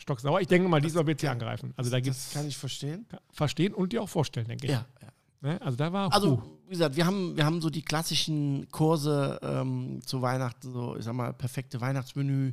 [0.00, 0.40] stocksauer.
[0.40, 1.72] Ich denke mal, diesmal wird sie angreifen.
[1.76, 3.06] Also da gibt Das kann ich verstehen.
[3.30, 4.72] verstehen und dir auch vorstellen, denke ich.
[4.72, 4.86] Ja.
[5.02, 5.08] ja.
[5.42, 5.60] Ne?
[5.62, 10.00] Also da war Also, wie gesagt, wir haben, wir haben so die klassischen Kurse ähm,
[10.04, 12.52] zu Weihnachten, so, ich sag mal, perfekte Weihnachtsmenü.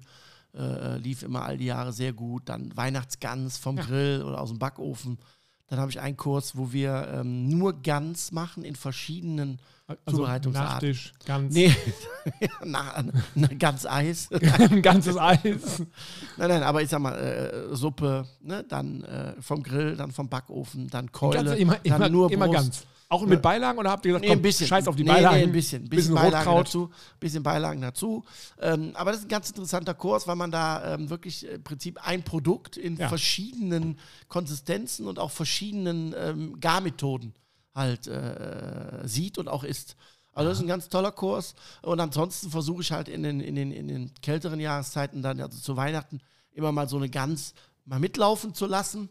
[0.55, 2.43] Äh, lief immer all die Jahre sehr gut.
[2.49, 3.83] Dann Weihnachtsgans vom Ja.
[3.83, 5.19] Grill oder aus dem Backofen.
[5.67, 10.89] Dann habe ich einen Kurs, wo wir ähm, nur Gans machen in verschiedenen also Zubereitungsarten.
[10.89, 11.73] Nachtisch, ganz, Nee,
[12.65, 13.03] na,
[13.35, 14.29] na, ganz Eis.
[14.59, 15.79] ein ganzes Eis.
[16.37, 18.65] Nein, nein, aber ich sag mal, äh, Suppe, ne?
[18.67, 22.49] dann äh, vom Grill, dann vom Backofen, dann Keule, Ganz, immer, dann immer, nur immer
[22.49, 22.85] ganz.
[23.09, 24.67] Auch mit Beilagen oder habt ihr gesagt, Nee, komm, ein bisschen.
[24.67, 25.37] scheiß auf die nee, Beilagen?
[25.37, 25.83] Nee, ein bisschen.
[25.83, 26.67] Ein bisschen, bisschen Beilagen Rotkraut.
[26.67, 26.91] dazu.
[27.21, 28.25] bisschen Beilagen dazu.
[28.59, 32.05] Ähm, aber das ist ein ganz interessanter Kurs, weil man da ähm, wirklich im Prinzip
[32.05, 33.07] ein Produkt in Ja.
[33.07, 37.33] verschiedenen Konsistenzen und auch verschiedenen ähm, Garmethoden
[37.73, 39.95] halt äh, sieht und auch isst.
[40.33, 41.55] Also das ist ein ganz toller Kurs.
[41.81, 45.57] Und ansonsten versuche ich halt in den, in, den, in den kälteren Jahreszeiten dann, also
[45.57, 46.19] zu Weihnachten,
[46.51, 47.53] immer mal so eine Gans
[47.85, 49.09] mal mitlaufen zu lassen.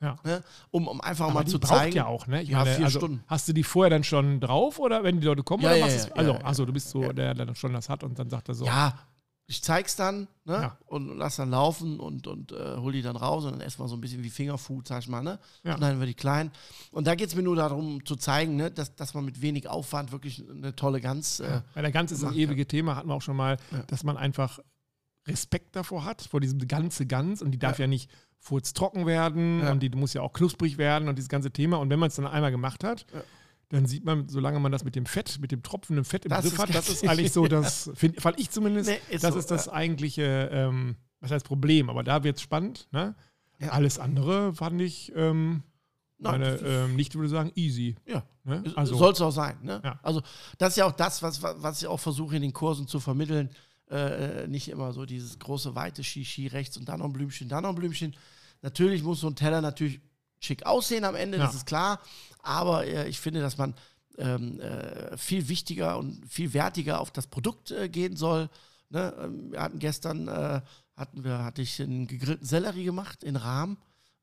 [0.00, 0.16] Ja.
[0.24, 0.42] Ne?
[0.70, 1.96] Um, um einfach Aber mal zu zeigen.
[1.96, 2.42] ja auch, ne?
[2.42, 3.24] Ich Ja, vier also, Stunden.
[3.26, 5.62] Hast du die vorher dann schon drauf oder wenn die Leute kommen?
[5.62, 6.44] Ja, oder ja, machst ja, also, ja, ja.
[6.44, 7.12] also du bist so Ja.
[7.12, 8.66] der, der dann schon das hat und dann sagt er so.
[8.66, 8.98] Ja,
[9.46, 10.54] ich zeig's dann ne?
[10.54, 10.78] Ja.
[10.86, 13.94] und lass dann laufen und, und äh, hol die dann raus und dann wir so
[13.94, 15.22] ein bisschen wie Fingerfood, sag ich mal.
[15.22, 15.38] Ne?
[15.62, 15.76] Ja.
[15.76, 16.50] Schneiden wir die klein.
[16.90, 18.70] Und da geht es mir nur darum zu zeigen, ne?
[18.70, 21.40] dass, dass man mit wenig Aufwand wirklich eine tolle Gans.
[21.40, 23.82] Äh, Weil der Gans ist das Macht, ewige Thema, hatten wir auch schon mal, Ja.
[23.86, 24.58] dass man einfach
[25.28, 29.72] Respekt davor hat, vor diesem ganze Gans und die darf ja, nicht furztrocken werden Ja.
[29.72, 31.78] und die muss ja auch knusprig werden und dieses ganze Thema.
[31.78, 33.22] Und wenn man es dann einmal gemacht hat, Ja.
[33.70, 36.44] dann sieht man, solange man das mit dem Fett, mit dem tropfenden Fett im Das
[36.44, 39.38] Griff hat, das ist eigentlich so das, find, fand ich zumindest, Nee, ist das so,
[39.40, 42.86] ist das eigentliche, ähm, was heißt Problem, aber da wird es spannend.
[42.92, 43.14] Ne?
[43.58, 43.70] Ja.
[43.70, 45.62] Alles andere fand ich, ähm,
[46.18, 47.96] Nein, meine ähm, Nichte würde sagen, easy.
[48.06, 48.22] ja.
[48.44, 48.62] Ne?
[48.76, 49.56] Also, Soll es auch sein.
[49.62, 49.80] Ne?
[49.84, 49.98] Ja.
[50.04, 50.22] Also
[50.58, 53.50] das ist ja auch das, was, was ich auch versuche in den Kursen zu vermitteln.
[53.90, 57.62] Äh, nicht immer so dieses große, weite Shishi rechts und dann noch ein Blümchen, dann
[57.62, 58.16] noch ein Blümchen.
[58.62, 60.00] Natürlich muss so ein Teller natürlich
[60.40, 61.58] schick aussehen am Ende, das Ja.
[61.58, 62.00] ist klar.
[62.42, 63.74] Aber äh, ich finde, dass man
[64.18, 68.48] ähm, äh, viel wichtiger und viel wertiger auf das Produkt äh, gehen soll.
[68.90, 69.14] Ne?
[69.20, 70.62] Ähm, wir hatten gestern, äh,
[70.96, 73.76] hatten wir, hatte ich einen gegrillten Sellerie gemacht in Rahm.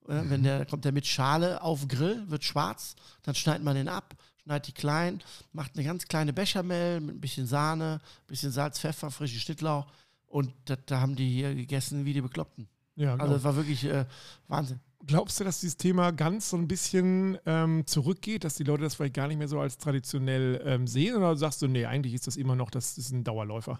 [0.07, 3.87] Äh, Wenn der kommt der mit Schale auf Grill, wird schwarz, dann schneidet man den
[3.87, 5.21] ab, schneidet die klein,
[5.53, 9.85] macht eine ganz kleine Bechamel mit ein bisschen Sahne, bisschen Salz, Pfeffer, frischen Schnittlauch
[10.27, 12.67] und da, da haben die hier gegessen wie die Bekloppten.
[12.95, 14.05] Ja, Also das war wirklich äh,
[14.47, 14.79] Wahnsinn.
[15.05, 18.95] Glaubst du, dass dieses Thema ganz so ein bisschen ähm, zurückgeht, dass die Leute das
[18.95, 21.15] vielleicht gar nicht mehr so als traditionell ähm, sehen?
[21.17, 23.79] Oder sagst du, nee, eigentlich ist das immer noch, das ist ein Dauerläufer?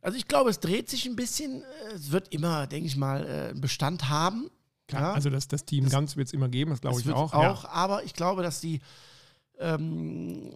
[0.00, 1.62] Also ich glaube, es dreht sich ein bisschen,
[1.94, 4.50] es wird immer, denke ich mal, äh, einen Bestand haben.
[4.88, 5.12] Klar, Ja.
[5.12, 7.32] also das, das Team Das- ganz wird es immer geben, das glaube Das ich auch.
[7.34, 7.70] auch Ja.
[7.70, 8.80] aber ich glaube, dass die,
[9.62, 10.52] ähm,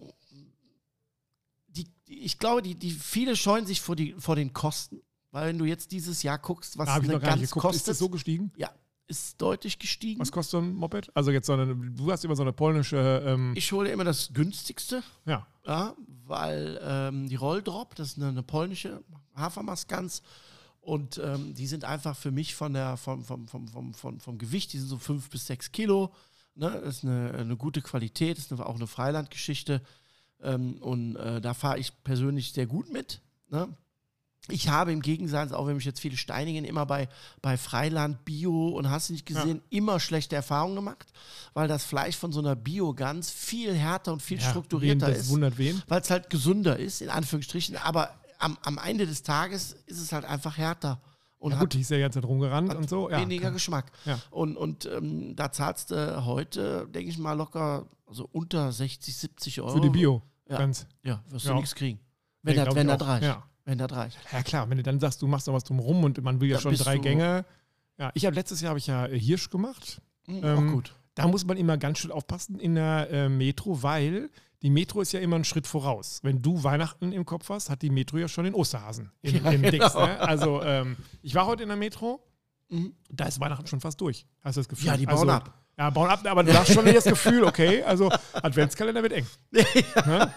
[1.67, 5.57] die, ich glaube, die, die viele scheuen sich vor, die, vor den Kosten, weil wenn
[5.57, 7.43] du jetzt dieses Jahr guckst, was Da eine Gans geguckt.
[7.43, 8.51] Ist kostet, das so gestiegen?
[8.55, 8.71] ja,
[9.07, 10.19] ist deutlich gestiegen.
[10.19, 11.09] Was kostet so ein Moped?
[11.15, 14.33] Also jetzt so eine, du hast immer so eine polnische, ähm, Ich hole immer das
[14.33, 19.03] günstigste, ja, ja, weil ähm, die Rolldrop, das ist eine, eine polnische
[19.35, 20.21] Hafermastgans
[20.81, 24.37] und ähm, die sind einfach für mich von der, vom, vom, vom, vom, vom, vom
[24.37, 26.13] Gewicht, die sind so fünf bis sechs Kilo.
[26.57, 26.81] Ne?
[26.83, 29.81] Das ist eine, eine gute Qualität, das ist eine, auch eine Freilandgeschichte.
[30.41, 33.21] Ähm, und äh, da fahre ich persönlich sehr gut mit.
[33.49, 33.69] Ne?
[34.49, 37.09] Ich habe im Gegensatz, auch wenn mich jetzt viele steinigen, immer bei,
[37.41, 41.11] bei Freiland, Bio und hast du nicht gesehen, immer schlechte Erfahrungen gemacht,
[41.53, 45.57] weil das Fleisch von so einer Bio-Gans viel härter und viel ja strukturierter ist wundert
[45.57, 45.81] wen?
[45.87, 50.11] weil es halt gesünder ist, in Anführungsstrichen, aber am, am Ende des Tages ist es
[50.13, 51.01] halt einfach härter.
[51.39, 53.09] Und Ja, hat gut, die ist ja die ganze Zeit rumgerannt und so.
[53.09, 53.51] Ja, weniger klar.
[53.53, 53.91] Geschmack.
[54.05, 54.19] Ja.
[54.31, 59.61] Und, und ähm, da zahlst du heute, denke ich mal, locker so unter 60, 70
[59.61, 59.71] Euro.
[59.75, 60.21] Für die Bio.
[60.49, 60.57] Ja.
[60.57, 60.87] Ganz.
[61.03, 61.99] Ja, wirst du nichts kriegen.
[62.41, 63.23] Wenn, Nee, das, wenn das reicht.
[63.23, 63.43] Ja.
[63.65, 64.17] Wenn das reicht.
[64.31, 66.55] ja, klar, wenn du dann sagst, du machst da was drumherum und man will ja
[66.55, 67.45] Da schon drei Gänge.
[67.97, 70.01] Ja, ich habe letztes Jahr habe ich ja äh, Hirsch gemacht.
[70.25, 70.93] Mhm, Ähm, auch gut.
[71.15, 74.29] Da muss man immer ganz schön aufpassen in der äh, Metro, weil
[74.61, 76.19] die Metro ist ja immer einen Schritt voraus.
[76.23, 79.51] Wenn du Weihnachten im Kopf hast, hat die Metro ja schon den Osterhasen im, Ja,
[79.51, 80.05] im genau.
[80.05, 80.19] Ne?
[80.19, 82.21] Also ähm, ich war heute in der Metro,
[82.69, 82.93] Mhm.
[83.09, 84.25] da ist Weihnachten schon fast durch.
[84.41, 84.87] Hast du das Gefühl?
[84.87, 85.53] Ja, die bauen also, ab.
[85.77, 89.27] Ja, bauen ab, aber du hast schon das Gefühl, okay, also Adventskalender wird eng.
[90.05, 90.33] Ne?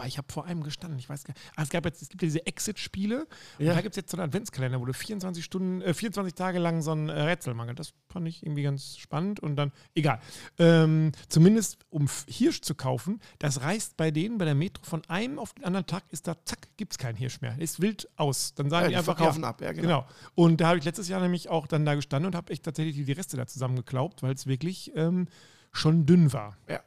[0.00, 1.42] Wobei ich habe vor einem gestanden, ich weiß gar nicht.
[1.56, 3.26] Ah, es, gab jetzt, es gibt ja diese Exit-Spiele
[3.58, 3.74] und Ja.
[3.74, 6.80] da gibt es jetzt so einen Adventskalender, wo du 24 Stunden, äh, 24 Tage lang
[6.80, 7.78] so ein äh, Rätsel mangelt.
[7.78, 10.18] Das fand ich irgendwie ganz spannend und dann, egal.
[10.58, 15.38] Ähm, zumindest um Hirsch zu kaufen, das reißt bei denen bei der Metro von einem
[15.38, 17.58] auf den anderen Tag, ist da, zack, gibt es keinen Hirsch mehr.
[17.58, 18.54] Ist wild aus.
[18.54, 19.82] Dann sagen Ja, die die einfach, verkaufen ja, ab, ja, genau.
[19.82, 20.06] Genau.
[20.34, 22.96] Und da habe ich letztes Jahr nämlich auch dann da gestanden und habe echt tatsächlich
[22.96, 25.28] die, die Reste da zusammengeklaubt, weil es wirklich ähm,
[25.72, 26.56] schon dünn war.
[26.70, 26.80] Ja.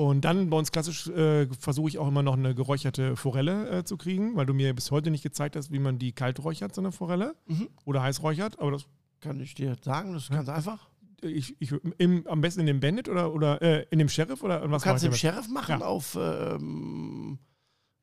[0.00, 3.84] Und dann bei uns klassisch äh, versuche ich auch immer noch eine geräucherte Forelle äh,
[3.84, 6.74] zu kriegen, weil du mir bis heute nicht gezeigt hast, wie man die kalt räuchert,
[6.74, 7.34] so eine Forelle.
[7.46, 7.68] Mhm.
[7.84, 8.58] Oder heiß räuchert.
[8.60, 8.86] Aber das,
[9.20, 10.88] Kann ich dir sagen, das ist ganz einfach.
[11.20, 14.70] ich, ich, im, am besten in dem Bandit oder, oder äh, in dem Sheriff oder
[14.70, 15.86] was Du kannst ich Sheriff machen Ja.
[15.86, 16.16] auf.
[16.18, 17.38] Ähm,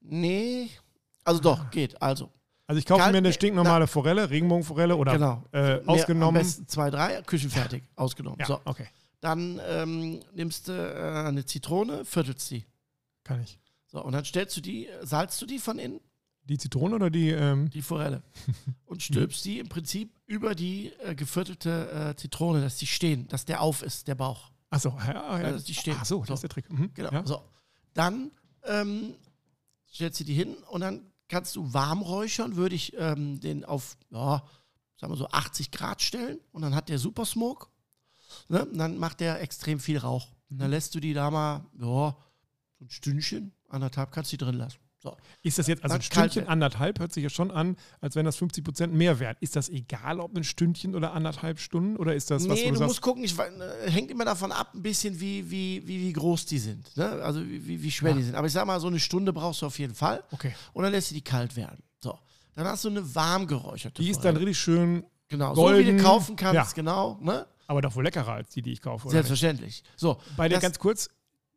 [0.01, 0.69] nee.
[1.23, 1.99] Also doch, geht.
[1.99, 2.29] Also.
[2.67, 5.43] Also ich kaufe Kalt- mir eine stinknormale Forelle, Regenbogenforelle oder genau.
[5.51, 6.41] äh, Mehr- Am ausgenommen.
[6.41, 8.37] besten zwei, drei, küchenfertig, ausgenommen.
[8.41, 8.59] Ja, So.
[8.65, 8.85] okay.
[9.19, 12.65] Dann ähm, nimmst du äh, eine Zitrone, viertelst die.
[13.23, 13.59] Kann ich.
[13.87, 15.99] So, und dann stellst du die, salzt du die von innen,
[16.43, 17.29] Die Zitrone oder die.
[17.29, 18.21] Ähm, die Forelle,
[18.85, 23.45] und stülpst die im Prinzip über die äh, geviertelte äh, Zitrone, dass die stehen, dass
[23.45, 24.51] der auf ist, der Bauch.
[24.69, 25.51] achso, ja, ja.
[25.51, 25.95] dass die stehen.
[25.99, 26.25] Ach so, So.
[26.25, 26.71] das ist der Trick.
[26.71, 26.91] Mhm.
[26.93, 27.11] Genau.
[27.11, 27.25] Ja.
[27.25, 27.41] So.
[27.93, 28.31] Dann
[28.63, 29.15] ähm,
[29.91, 33.97] stellst du die hin und dann kannst du warm räuchern, würde ich ähm, den auf,
[34.11, 34.43] ja,
[34.99, 37.67] sagen wir so 80 Grad stellen und dann hat der Super Smoke.
[38.49, 38.65] Ne?
[38.65, 40.27] Und dann macht der extrem viel Rauch.
[40.49, 40.59] Und Mhm.
[40.61, 42.15] dann lässt du die da mal, ja,
[42.79, 44.77] so ein Stündchen, anderthalb kannst du die drin lassen.
[44.99, 45.15] So.
[45.43, 48.25] Ist das jetzt, also Dann ein Stündchen, anderthalb, hört sich ja schon an, als wenn
[48.25, 49.35] das 50 Prozent mehr wäre.
[49.41, 51.97] Ist das egal, ob ein Stündchen oder anderthalb Stunden?
[51.97, 54.71] Oder ist das was, nee, du du musst gucken, ich, äh, hängt immer davon ab,
[54.73, 56.97] ein bisschen, wie, wie, wie, wie groß die sind.
[56.97, 57.09] Ne?
[57.21, 58.17] Also wie, wie, schwer Ja.
[58.17, 58.35] die sind.
[58.35, 60.23] Aber ich sag mal, so eine Stunde brauchst du auf jeden Fall.
[60.31, 61.83] okay, Und dann lässt du die kalt werden.
[61.99, 62.17] So.
[62.55, 65.97] Dann hast du eine warm geräucherte die ist dann richtig schön, Genau, so wie golden.
[65.97, 66.65] du kaufen kannst, Ja.
[66.73, 67.19] genau.
[67.21, 67.45] Ne?
[67.67, 69.07] Aber doch wohl leckerer als die, die ich kaufe.
[69.07, 69.27] Oder nicht?
[69.27, 69.83] Selbstverständlich.
[69.95, 71.09] So, Bei der ganz kurz,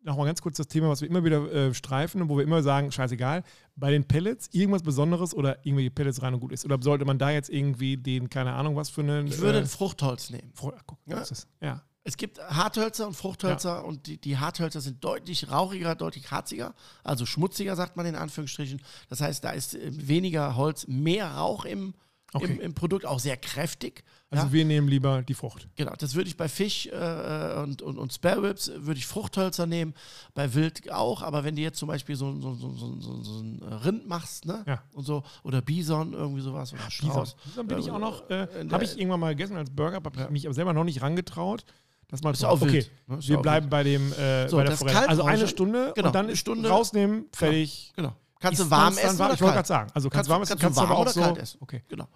[0.02, 2.62] nochmal ganz kurz das Thema, was wir immer wieder äh, streifen und wo wir immer
[2.62, 3.42] sagen, scheißegal,
[3.76, 6.64] bei den Pellets irgendwas Besonderes oder irgendwelche Pellets rein und gut ist.
[6.64, 9.26] Oder sollte man da jetzt irgendwie den, keine Ahnung, was für einen.
[9.28, 10.52] ich würde äh, ein Fruchtholz nehmen.
[10.54, 11.18] Fro- guck, Ja.
[11.18, 11.82] ist, ja.
[12.02, 17.26] Es gibt Harthölzer und Fruchthölzer und die, die Harthölzer sind deutlich rauchiger, deutlich harziger, also
[17.26, 18.80] schmutziger, sagt man in Anführungsstrichen.
[19.10, 21.92] Das heißt, da ist äh, weniger Holz, mehr Rauch im,
[22.32, 22.44] Okay.
[22.46, 24.02] im, im Produkt, auch sehr kräftig.
[24.32, 24.52] Also ja?
[24.52, 25.66] wir nehmen lieber die Frucht.
[25.74, 29.06] Genau, das würde ich bei Fisch äh, und, und, und Spare Ribs äh, würde ich
[29.06, 29.92] Fruchthölzer nehmen,
[30.34, 33.40] bei Wild auch, aber wenn du jetzt zum Beispiel so, so, so, so, so, so
[33.40, 34.62] ein Rind machst, ne?
[34.68, 34.82] Ja.
[34.92, 37.34] Und so, oder Bison, irgendwie sowas, oder Strauß.
[37.44, 40.46] Bison bin ich auch noch, äh, habe ich irgendwann mal gegessen als Burger, habe mich
[40.46, 41.64] aber selber noch nicht rangetraut.
[42.06, 43.18] Das mal Ist auch okay, wild, ne?
[43.18, 45.08] Ist wir auch bleiben bei dem äh, So, bei der Forelle.
[45.08, 47.92] Also eine Stunde genau, und dann eine Stunde- rausnehmen, fertig.
[47.96, 48.14] Genau.
[48.40, 49.34] Kannst Ist du warm essen warm?
[49.34, 50.98] Ich wollte gerade sagen, also kannst, Kannst warm essen, kannst du kannst du aber warm
[50.98, 51.20] auch oder so.
[51.20, 51.58] kalt essen?
[51.60, 51.82] Okay.
[51.88, 52.08] Genau.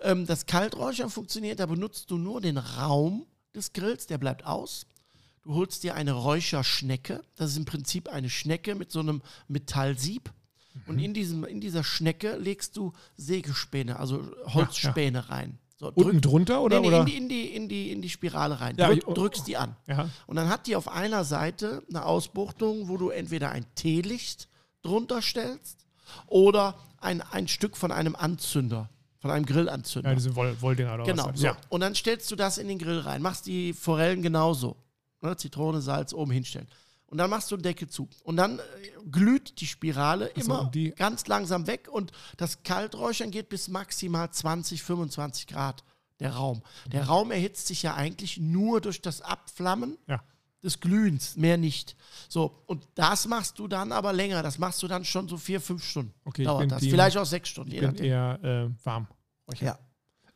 [0.00, 4.86] Ähm, das Kalträuchern funktioniert, da benutzt du nur den Raum des Grills, der bleibt aus.
[5.42, 7.22] Du holst dir eine Räucherschnecke.
[7.36, 10.30] Das ist im Prinzip eine Schnecke mit so einem Metallsieb.
[10.74, 10.82] Mhm.
[10.86, 15.58] Und in, diesem, in dieser Schnecke legst du Sägespäne, also Holzspäne rein.
[15.78, 16.80] So, Unten drunter oder?
[16.80, 17.00] nee, nee, oder?
[17.00, 18.76] in, die, in, die, in, die, in die Spirale rein.
[18.76, 19.76] Ja, Drück, oh, drückst die an.
[19.86, 20.10] ja.
[20.26, 24.48] Und dann hat die auf einer Seite eine Ausbuchtung, wo du entweder ein Teelicht
[24.82, 25.86] drunter stellst
[26.26, 30.10] oder ein, ein Stück von einem Anzünder, von einem Grillanzünder.
[30.10, 31.28] ja, diese Woll Wolldinger oder genau.
[31.28, 31.40] was.
[31.40, 31.46] So.
[31.46, 31.56] Ja.
[31.68, 33.20] Und dann stellst du das in den Grill rein.
[33.22, 34.76] Machst die Forellen genauso.
[35.20, 35.36] Ne?
[35.36, 36.68] Zitrone, Salz oben hinstellen.
[37.06, 38.08] Und dann machst du den Deckel zu.
[38.22, 38.62] Und dann äh,
[39.10, 44.30] glüht die Spirale so, immer die- ganz langsam weg und das Kalträuchern geht bis maximal
[44.30, 45.82] 20, 25 Grad,
[46.20, 46.62] der Raum.
[46.92, 47.08] Der Mhm.
[47.08, 50.22] Raum erhitzt sich ja eigentlich nur durch das Abflammen ja.
[50.62, 51.96] Des Glühens, mehr nicht.
[52.28, 54.42] So, und das machst du dann aber länger.
[54.42, 56.12] Das machst du dann schon so vier, fünf Stunden.
[56.24, 56.80] Okay, Dauert das.
[56.80, 57.72] Team- Vielleicht auch sechs Stunden.
[57.72, 58.04] Ich bin nachdem.
[58.06, 59.06] eher äh, warm.
[59.60, 59.78] Ja.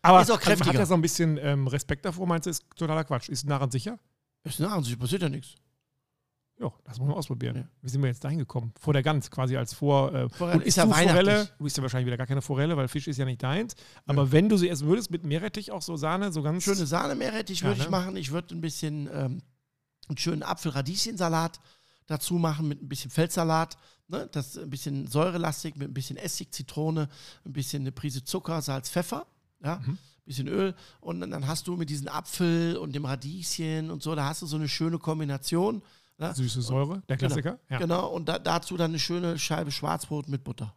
[0.05, 0.79] Aber Ist auch also man hat kräftiger.
[0.81, 3.29] ja so ein bisschen ähm, Respekt davor, meinst du, ist totaler Quatsch.
[3.29, 3.99] Ist daran sicher?
[4.45, 5.55] Ist nah an sich, passiert ja nichts.
[6.61, 7.57] Ja, das muss man ausprobieren.
[7.57, 7.65] Ja.
[7.81, 8.73] Wie sind wir jetzt dahin gekommen?
[8.79, 10.13] Vor der Gans, quasi als vor.
[10.15, 11.49] Äh, Forelle ist ja du Forelle?
[11.59, 13.75] Du isst ja wahrscheinlich wieder gar keine Forelle, weil Fisch ist ja nicht deins.
[14.07, 16.63] Aber wenn du sie essen würdest, mit Meerrettich auch so Sahne, so ganz.
[16.63, 17.85] Schöne Sahne Meerrettich Ja, würde ne?
[17.85, 18.17] ich machen.
[18.17, 19.43] Ich würde ein bisschen ähm,
[20.09, 21.61] einen schönen Apfel-Radieschensalat
[22.07, 23.77] dazu machen mit ein bisschen Feldsalat.
[24.09, 24.29] Ne?
[24.33, 27.09] Das ist ein bisschen säurelastig mit ein bisschen Essig, Zitrone,
[27.45, 29.27] ein bisschen eine Prise Zucker, Salz, Pfeffer.
[29.63, 29.81] ja,
[30.25, 34.27] bisschen Öl und dann, hast du mit diesem Apfel und dem Radieschen und so, da
[34.27, 35.83] hast du so eine schöne Kombination.
[36.19, 36.33] Ne?
[36.35, 37.59] Süße Säure, der Klassiker.
[37.69, 37.79] Ja.
[37.79, 40.75] Genau, und da, dazu dann eine schöne Scheibe Schwarzbrot mit Butter.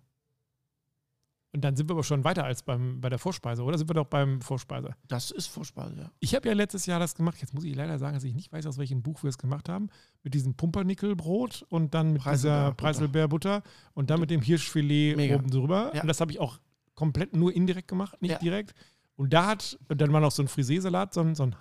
[1.55, 3.77] Und dann sind wir aber schon weiter als beim, bei der Vorspeise, oder?
[3.77, 4.93] Sind wir doch beim Vorspeise?
[5.07, 6.11] Das ist Vorspeise, ja.
[6.19, 7.37] Ich habe ja letztes Jahr das gemacht.
[7.39, 9.69] Jetzt muss ich leider sagen, dass ich nicht weiß, aus welchem Buch wir es gemacht
[9.69, 9.87] haben.
[10.21, 13.63] Mit diesem Pumpernickelbrot und dann mit dieser Preiselbeerbutter.
[13.93, 15.35] Und dann mit dem Hirschfilet Mega.
[15.35, 15.91] oben drüber.
[15.93, 16.01] Ja.
[16.01, 16.59] Und das habe ich auch
[16.93, 18.37] komplett nur indirekt gemacht, nicht Ja.
[18.39, 18.73] direkt.
[19.15, 21.55] Und da hat, und dann war noch so ein Friseesalat, so ein, so ein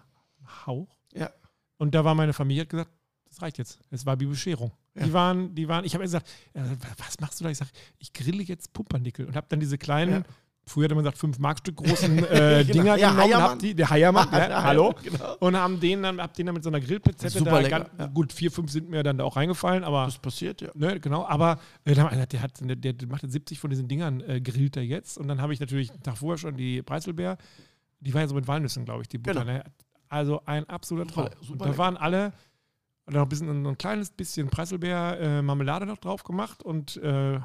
[0.66, 0.98] Hauch.
[1.12, 1.30] Ja.
[1.78, 2.90] Und da war meine Familie hat gesagt,
[3.28, 3.78] das reicht jetzt.
[3.90, 4.72] Es war wie Bescherung.
[4.96, 5.04] Ja.
[5.06, 6.60] Die waren, die waren, ich habe gesagt, äh,
[6.98, 7.50] was machst du da?
[7.50, 10.22] Ich sage, ich grille jetzt Pumpernickel und habe dann diese kleinen, Ja.
[10.66, 12.72] früher hat man gesagt, 5 Markstück großen äh, Genau.
[12.72, 15.36] Dinger Ja, genommen, hab die, der Heiermann, ja, Ja, hallo, genau.
[15.40, 18.32] und haben den dann, hab den dann mit so einer Grillpizette da, lecker, ganz, gut,
[18.32, 20.70] vier, fünf sind mir dann da auch reingefallen, aber Das passiert, ja.
[20.74, 23.88] Ne, genau, aber äh, wir gesagt, der, hat, der, der macht jetzt 70 von diesen
[23.88, 25.18] Dingern, äh, grillt er jetzt.
[25.18, 27.36] Und dann habe ich natürlich einen Tag vorher schon die Preiselbeer,
[27.98, 29.40] die war ja so mit Walnüssen, glaube ich, die Butter.
[29.40, 29.54] Genau.
[29.54, 29.64] Ne?
[30.08, 31.24] Also ein absoluter Traum.
[31.24, 32.32] Super- super und da waren alle,
[33.06, 37.36] und dann noch ein, bisschen, ein kleines bisschen Preiselbeer-Marmelade noch drauf gemacht und äh,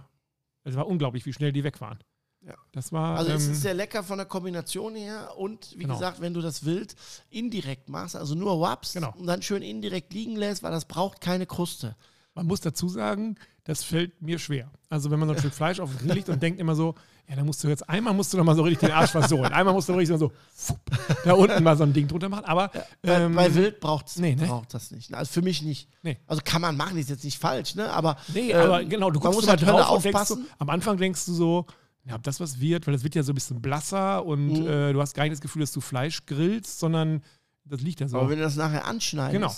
[0.63, 2.00] es war unglaublich, wie schnell die weg waren.
[2.41, 2.54] Ja.
[2.72, 3.17] Das war.
[3.17, 5.95] Also es ähm, ist sehr lecker von der Kombination her und wie Genau.
[5.95, 6.95] gesagt, wenn du das wild
[7.30, 9.13] indirekt machst, also nur Waps Genau.
[9.17, 11.95] und dann schön indirekt liegen lässt, weil das braucht keine Kruste.
[12.36, 14.72] Man muss dazu sagen, das fällt mir schwer.
[14.88, 16.95] Also wenn man so ein Stück Fleisch auf den Grill legt und denkt immer so,
[17.30, 19.54] ja, da musst du jetzt einmal musst du noch mal so richtig den Arsch versohlen.
[19.54, 20.80] Einmal musst du richtig so fupp,
[21.24, 22.46] da unten mal so ein Ding drunter machen.
[22.46, 22.72] Aber
[23.04, 24.48] Bei, ähm, bei Wild braucht nee, ne?
[24.48, 25.13] braucht das nicht.
[25.13, 25.88] Also für mich nicht.
[26.02, 26.18] Nee.
[26.26, 27.92] Also kann man machen, ist jetzt nicht falsch, ne?
[27.94, 30.48] Aber, nee, ähm, aber genau, du man guckst muss immer halt drauf aufpassen.
[30.58, 31.65] am Anfang denkst du so,
[32.06, 34.68] ja, ob das was wird, weil das wird ja so ein bisschen blasser und Mhm.
[34.68, 37.22] äh, du hast gar nicht das Gefühl, dass du Fleisch grillst, sondern
[37.65, 38.18] das liegt ja so.
[38.18, 39.54] Aber wenn du das nachher anschneidest, Genau.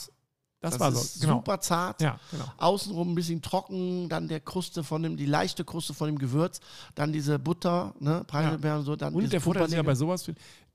[0.61, 1.21] Das, war ist so.
[1.21, 1.37] Genau.
[1.39, 2.01] super zart.
[2.01, 2.45] Ja, genau.
[2.57, 6.59] Außenrum ein bisschen trocken, dann der Kruste von dem, die leichte Kruste von dem Gewürz,
[6.95, 10.25] dann diese Butter, ne, Preiselbeeren und so, dann Und der Vorteil ist ja bei sowas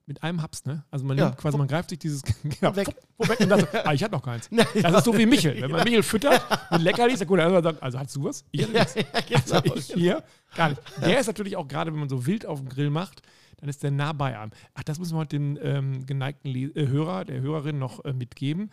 [0.09, 0.85] mit einem Haps, ne?
[0.91, 1.25] Also man Ja.
[1.27, 2.23] nimmt quasi, man greift sich dieses
[2.61, 2.95] ja, weg.
[3.17, 4.49] fupp, weg und sagt, so, ah, ich hatte noch keins.
[4.53, 5.61] Ja, Das ist so wie Michel.
[5.61, 8.45] Wenn man Michel füttert mit Leckerlis, dann er und sagt, also hast du was?
[8.53, 8.95] Ich hatte ja, nichts.
[8.95, 9.75] ja, genau.
[9.75, 10.23] Also hier
[10.55, 10.81] gar nicht.
[11.01, 13.23] Der ist natürlich auch gerade, wenn man so wild auf dem Grill macht,
[13.59, 14.53] dann ist der nah bei einem.
[14.75, 18.13] Ach, das müssen wir heute dem ähm, geneigten Le äh, Hörer, der Hörerin noch äh,
[18.13, 18.71] mitgeben.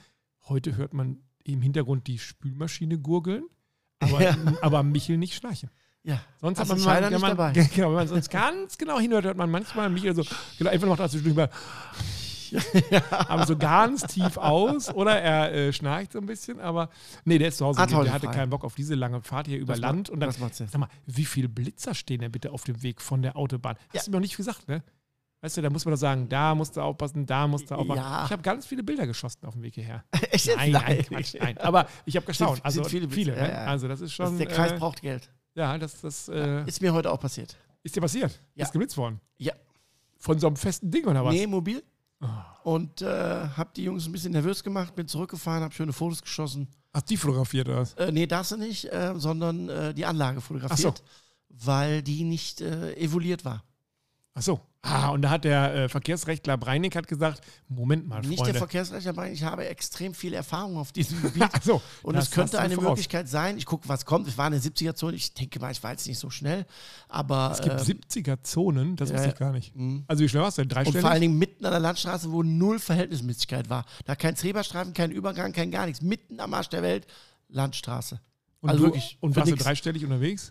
[0.49, 3.43] Heute hört man im Hintergrund die Spülmaschine gurgeln,
[3.99, 4.35] aber, Ja.
[4.61, 5.69] aber Michel nicht schnarchen.
[6.03, 6.21] ja.
[6.41, 6.85] Sonst hat man, nicht
[7.21, 7.51] man, dabei?
[7.75, 10.23] Genau, wenn man sonst ganz genau hinhört, hört man manchmal Michael so,
[10.57, 11.49] genau, macht er zwischendurch mal,
[13.09, 16.89] aber so ganz tief aus oder er äh, schnarcht so ein bisschen, aber
[17.25, 18.33] nee, der ist zu Hause, Hat der, hatte frei.
[18.35, 20.87] keinen Bock auf diese lange Fahrt hier über Das Land macht- und dann, sag mal,
[21.07, 23.75] wie viele Blitzer stehen denn bitte auf dem Weg von der Autobahn?
[23.87, 24.01] Hast Ja.
[24.03, 24.83] du mir noch nicht gesagt, ne?
[25.43, 27.99] Weißt du, da muss man doch sagen, da musst du aufpassen, da musst du aufpassen.
[28.01, 28.23] Ja.
[28.25, 30.05] Ich habe ganz viele Bilder geschossen auf dem Weg hierher.
[30.31, 30.55] Echt jetzt?
[30.55, 31.57] Nein, nein, Quatsch, nein.
[31.57, 32.55] Aber ich habe gestaunt.
[32.55, 33.39] Sind- Also sind viele viele, ne?
[33.39, 33.65] ja, ja.
[33.65, 34.27] Also das ist schon.
[34.27, 35.29] Das, der Kreis äh, braucht Geld.
[35.55, 37.57] ja, das, das äh, Ist mir heute auch passiert.
[37.83, 38.39] ist dir passiert.
[38.55, 38.63] Ja.
[38.65, 39.19] Ist geblitzt worden.
[39.37, 39.51] Ja.
[40.17, 41.33] Von so einem festen Ding oder was?
[41.33, 41.83] Nee, mobil.
[42.21, 42.55] Ah.
[42.63, 46.69] Und äh, habe die Jungs ein bisschen nervös gemacht, bin zurückgefahren, habe schöne Fotos geschossen.
[46.93, 47.95] Hast du die fotografiert oder was?
[47.95, 51.03] Äh, nee, darfst du nicht, äh, sondern äh, die Anlage fotografiert,
[51.49, 53.65] weil die nicht äh, evuliert war.
[54.35, 54.61] Ach so.
[54.85, 58.59] Ah, und da hat der äh, Verkehrsrechtler Breinig hat gesagt, Moment mal, Nicht der Freunde.
[58.59, 61.43] Verkehrsrechtler, aber ich habe extrem viel Erfahrung auf diesem Gebiet.
[61.53, 61.81] Ach so.
[62.01, 62.89] Und das es könnte du eine voraus.
[62.89, 64.27] Möglichkeit sein, ich gucke, was kommt.
[64.27, 66.65] Es war eine 70er-Zone, ich denke mal, ich war jetzt nicht so schnell,
[67.07, 67.51] aber.
[67.53, 69.73] Es gibt ähm, 70er-Zonen, das ja, wusste ich gar nicht.
[69.73, 70.03] Mhm.
[70.07, 70.77] Also wie schnell warst du denn?
[70.77, 71.21] und vor allen Dreistellig?
[71.21, 73.85] Dingen mitten an der Landstraße, wo null Verhältnismäßigkeit war.
[74.03, 76.01] Da kein Zebrastreifen, kein Übergang, kein gar nichts.
[76.01, 77.07] Mitten am Arsch der Welt,
[77.47, 78.19] Landstraße.
[78.59, 79.63] Und, also du, wirklich, und warst du nix.
[79.63, 80.49] dreistellig unterwegs?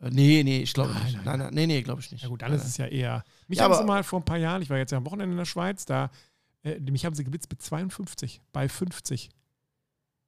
[0.00, 1.14] Äh, Nee, nee, ich glaube nicht.
[1.14, 2.22] nein, Nein, nein, nee, nee, glaube ich nicht.
[2.22, 3.22] Ja gut, dann ist es ja eher.
[3.52, 5.32] Mich Ja, haben sie mal vor ein paar Jahren, ich war jetzt ja am Wochenende
[5.32, 6.10] in der Schweiz, da
[6.62, 9.28] äh, mich haben sie geblitzt mit 52, bei 50.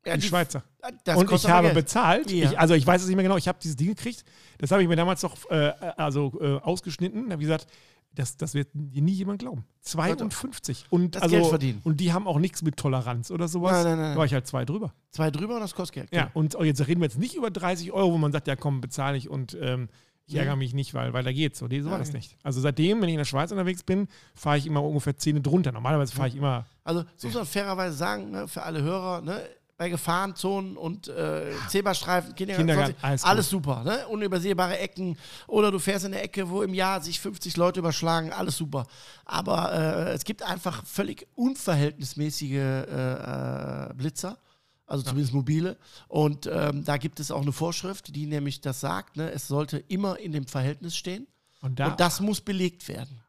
[0.05, 0.63] ja, die, Schweizer.
[1.05, 1.75] Das und ich habe Geld.
[1.75, 2.31] bezahlt.
[2.31, 2.51] Ja.
[2.51, 3.39] Ich, also ich weiß es nicht mehr genau.
[3.39, 4.27] Ich habe dieses Ding gekriegt.
[4.59, 7.33] Das habe ich mir damals noch äh, also, äh, ausgeschnitten.
[7.33, 7.67] habe gesagt,
[8.13, 9.65] das, das wird nie jemand glauben.
[9.81, 10.85] 52.
[10.91, 11.81] Und, Das also, Geld verdienen.
[11.83, 13.73] und die haben auch nichts mit Toleranz oder sowas.
[13.73, 14.13] Nein, nein, nein.
[14.13, 14.93] Da war ich halt zwei drüber.
[15.13, 16.15] Zwei drüber und das kostet Geld.
[16.15, 18.83] Ja, und jetzt reden wir jetzt nicht über 30 Euro, wo man sagt, ja komm,
[18.83, 19.89] bezahle ich und ähm,
[20.27, 20.41] ich Mhm.
[20.41, 21.59] ärgere mich nicht, weil, weil da geht's.
[21.59, 22.37] So, so war das nicht.
[22.43, 25.73] Also seitdem, wenn ich in der Schweiz unterwegs bin, fahre ich immer ungefähr Zähne drunter.
[25.73, 29.41] Normalerweise fahre ich immer Also, das muss man fairerweise sagen, ne, für alle Hörer, ne,
[29.77, 33.83] bei Gefahrenzonen und äh, Zebrastreifen, Kindergarten, Kindergarten, alles alles, super.
[33.83, 34.07] Ne?
[34.07, 35.19] Unübersehbare Ecken
[35.49, 38.87] oder du fährst in eine Ecke, wo im Jahr sich 50 Leute überschlagen, alles super.
[39.25, 44.39] Aber äh, es gibt einfach völlig unverhältnismäßige äh, äh, Blitzer.
[44.87, 45.77] Also zumindest mobile.
[46.09, 49.79] Und ähm, da gibt es auch eine Vorschrift, die nämlich das sagt, ne, es sollte
[49.89, 51.27] immer in dem Verhältnis stehen.
[51.63, 51.89] und da.
[51.93, 53.21] Und das muss belegt werden.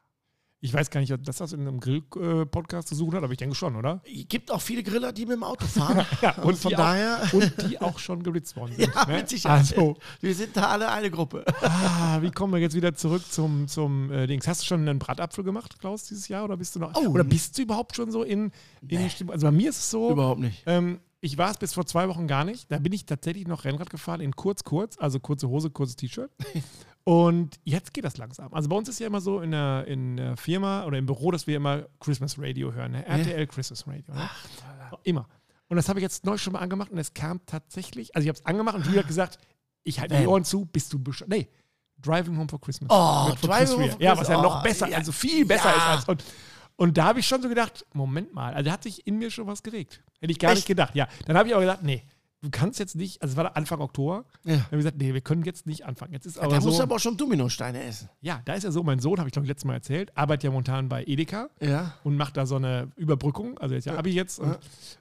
[0.60, 3.38] Ich weiß gar nicht, ob das was in einem Grill-Podcast zu suchen hat, aber ich
[3.38, 4.00] denke schon, oder?
[4.06, 6.04] Es gibt auch viele Griller, die mit dem Auto fahren.
[6.22, 8.92] Ja, und und von die auch- daher, Und die auch schon geblitzt worden sind.
[8.92, 9.16] ja, ne?
[9.18, 9.58] mit Sicherheit.
[9.58, 11.44] Also, Wir sind da alle eine Gruppe.
[11.62, 14.48] ah, wie kommen wir jetzt wieder zurück zum, zum äh, Dings?
[14.48, 16.44] Hast du schon einen Bratapfel gemacht, Klaus, dieses Jahr?
[16.44, 16.92] Oder bist du noch.
[16.96, 17.08] Oh.
[17.10, 18.50] oder bist du überhaupt schon so in,
[18.88, 19.34] in Stimmung?
[19.34, 20.10] Also bei mir ist es so.
[20.10, 20.62] Überhaupt nicht.
[20.66, 22.70] Ähm, ich war es bis vor zwei Wochen gar nicht.
[22.70, 26.30] Da bin ich tatsächlich noch Rennrad gefahren in kurz, kurz, also kurze Hose, kurzes T-Shirt.
[27.04, 28.52] Und jetzt geht das langsam.
[28.52, 31.30] Also bei uns ist ja immer so in der, in der Firma oder im Büro,
[31.30, 32.92] dass wir immer Christmas Radio hören.
[32.92, 33.06] Ne?
[33.06, 34.12] RTL Christmas Radio.
[34.12, 34.28] Ne?
[35.04, 35.28] Immer.
[35.68, 38.28] Und das habe ich jetzt neu schon mal angemacht und es kam tatsächlich, also ich
[38.28, 39.38] habe es angemacht und Julia hat gesagt,
[39.84, 40.26] ich halte die.
[40.26, 41.48] Ohren zu, bist du besch Nee,
[41.98, 42.90] Driving Home for Christmas.
[42.92, 44.18] Oh, Driving Home for Ja, Christmas.
[44.20, 44.96] was ja noch Oh, besser, ja.
[44.98, 45.76] also viel besser Ja.
[45.76, 46.08] ist als.
[46.08, 46.24] Und,
[46.76, 49.46] und da habe ich schon so gedacht, Moment mal, also hat sich in mir schon
[49.46, 50.02] was geregt.
[50.20, 50.58] Hätte ich gar Echt?
[50.58, 50.94] nicht gedacht.
[50.94, 52.02] Ja, dann habe ich aber gedacht, nee,
[52.42, 54.52] du kannst jetzt nicht, also es war Anfang Oktober, Ja.
[54.54, 56.12] dann haben wir gesagt, nee, wir können jetzt nicht anfangen.
[56.12, 58.08] Jetzt ist aber da so, musst du aber auch schon Dominosteine essen.
[58.20, 60.44] ja, da ist ja so, mein Sohn, habe ich glaube ich letztes Mal erzählt, arbeitet
[60.44, 61.94] ja momentan bei Edeka Ja.
[62.04, 64.58] und macht da so eine Überbrückung, also jetzt ja Abi jetzt und,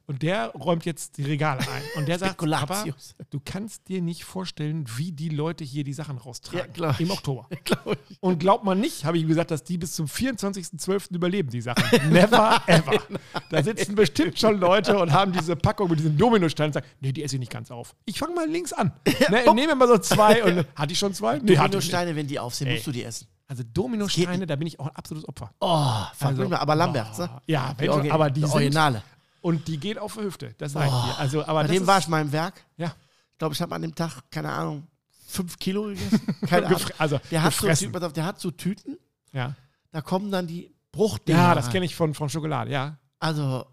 [0.07, 2.83] und der räumt jetzt die Regale ein und der sagt, aber
[3.29, 7.47] du kannst dir nicht vorstellen, wie die Leute hier die Sachen raustragen Ja, im Oktober.
[7.63, 7.97] Glaub.
[8.21, 11.13] Und glaubt man nicht, habe ich gesagt, dass die bis zum 24.12.
[11.13, 11.83] überleben, die Sachen.
[12.11, 12.93] Never ever.
[13.49, 17.11] Da sitzen bestimmt schon Leute und haben diese Packung mit diesen Dominosteinen und sagen, nee,
[17.11, 17.95] die esse ich nicht ganz auf.
[18.05, 18.91] Ich fange mal links an.
[19.30, 21.39] Ne, nehme mal so zwei und hatte ich schon zwei?
[21.39, 21.63] Nee, hatte ich nicht.
[21.93, 22.76] Dominosteine, wenn die auf sind, Ey.
[22.76, 23.28] musst du die essen.
[23.47, 25.51] Also geht Dominosteine, da bin ich auch ein absolutes Opfer.
[25.59, 26.57] Oh, Also, mal.
[26.57, 27.30] Aber Lamberts, ne?
[27.47, 29.03] Ja, wenn schon, aber die die sind, Originale.
[29.41, 30.55] und die geht auf die Hüfte.
[30.57, 31.19] Das sage ich dir.
[31.19, 32.53] Also, aber Bei das dem ist, war ich mal im Werk.
[32.78, 32.88] ja,
[33.34, 34.88] Ich glaube, ich habe an dem Tag, keine Ahnung,
[35.28, 36.21] fünf Kilo gegessen.
[36.47, 36.80] Keine Ahnung.
[36.80, 37.89] gefre- also Der hat, so, gefressen.
[37.89, 38.97] Tü- pass auf, der hat so Tüten,
[39.32, 39.53] ja.
[39.91, 41.38] da kommen dann die Bruchdinger.
[41.38, 41.71] ja, das rein.
[41.73, 42.97] kenne ich von, von Schokolade, ja.
[43.19, 43.65] Also,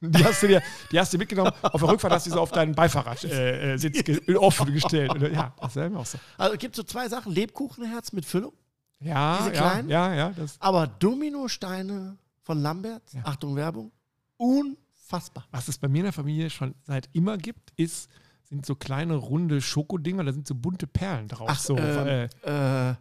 [0.00, 1.52] Die hast du dir, die hast du mitgenommen.
[1.62, 5.10] Auf der Rückfahrt hast du sie so auf deinen Beifahrersitz äh, äh, ge offen gestellt.
[5.14, 6.18] Und, ja, das ist ja immer auch so.
[6.36, 8.52] also es gibt so zwei Sachen: Lebkuchenherz mit Füllung,
[9.00, 9.88] Ja, Diese ja, kleinen?
[9.88, 10.30] ja, ja.
[10.36, 13.22] Das, aber Dominosteine von Lambert, Ja.
[13.24, 13.90] Achtung Werbung,
[14.36, 15.44] unfassbar.
[15.50, 18.10] was es bei mir in der Familie schon seit immer gibt, ist,
[18.44, 21.48] sind so kleine runde Schokodinger, da sind so bunte Perlen drauf.
[21.50, 22.94] Ach, so, ähm, äh, Äh,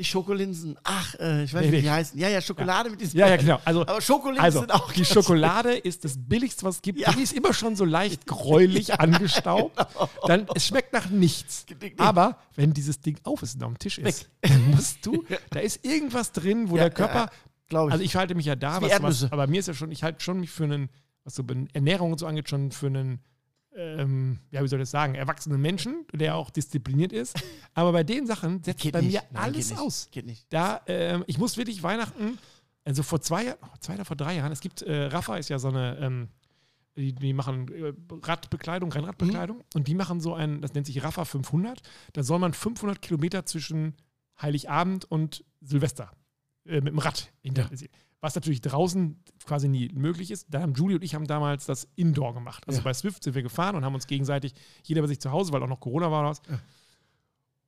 [0.00, 2.18] nicht Schokolinsen, ach, äh, ich weiß Nee, nicht, wie die heißen.
[2.18, 3.18] Ja, ja, Schokolade mit diesen.
[3.18, 3.60] ja, ja, genau.
[3.64, 6.98] Also, Aber Schokolinsen also sind auch die Schokolade ist das billigste, was es gibt.
[6.98, 7.12] Ja.
[7.12, 9.78] Die ist immer schon so leicht gräulich angestaubt.
[10.26, 11.66] Dann, es schmeckt nach nichts.
[11.98, 15.60] Aber wenn dieses Ding auf ist und auf dem Tisch ist, dann musst du, da
[15.60, 17.30] ist irgendwas drin, wo Ja, der Körper
[17.70, 17.92] ja, ich.
[17.92, 20.20] Also ich halte mich ja da, was, was, aber mir ist ja schon, ich halte
[20.24, 20.88] schon mich für einen,
[21.24, 23.20] was so Ernährung und so angeht, schon für einen,
[23.76, 27.40] ähm, ja, wie soll ich das sagen, erwachsenen Menschen, der auch diszipliniert ist.
[27.74, 29.12] Aber bei den Sachen setzt Geht bei nicht.
[29.14, 30.08] mir Nein, alles geht aus.
[30.10, 30.46] Geht nicht.
[30.50, 32.38] Da, ähm, ich muss wirklich Weihnachten,
[32.84, 35.48] also vor zwei Jahren, oh, zwei oder vor drei Jahren, es gibt, äh, Rafa ist
[35.50, 36.28] ja so eine, ähm,
[36.96, 37.92] die, die machen äh,
[38.22, 39.64] Radbekleidung, Rennradbekleidung Mhm.
[39.74, 41.80] und die machen so ein, das nennt sich Rafa 500.
[42.12, 43.94] Da soll man 500 Kilometer zwischen
[44.40, 46.10] Heiligabend und Silvester
[46.70, 47.92] äh, mit dem Rad internalisieren.
[48.22, 50.46] Was natürlich draußen quasi nie möglich ist.
[50.50, 52.64] Da haben Julie und ich haben damals das Indoor gemacht.
[52.68, 52.84] Also Ja.
[52.84, 54.52] bei Swift sind wir gefahren und haben uns gegenseitig,
[54.84, 56.42] jeder bei sich zu Hause, weil auch noch Corona war oder was.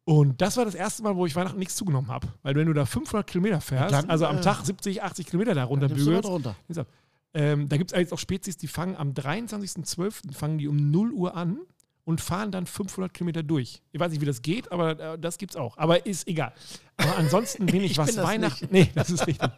[0.04, 2.28] Und das war das erste Mal, wo ich Weihnachten nichts zugenommen habe.
[2.42, 5.54] Weil wenn du da 500 Kilometer fährst, Dann, also am äh, Tag 70, 80 Kilometer
[5.54, 6.56] da runter bügelst, runter.
[7.34, 10.34] ähm, da gibt es jetzt auch Spezies, die fangen am 23.12.
[10.34, 11.58] fangen die um 0 Uhr an
[12.04, 13.80] und fahren dann 500 Kilometer durch.
[13.92, 15.76] Ich weiß nicht, wie das geht, aber äh, das gibt's auch.
[15.78, 16.52] Aber ist egal.
[16.96, 18.68] Aber ansonsten bin ich, Ich was bin Weihnachten.
[18.70, 18.88] nicht.
[18.88, 19.48] Nee, das ist richtig.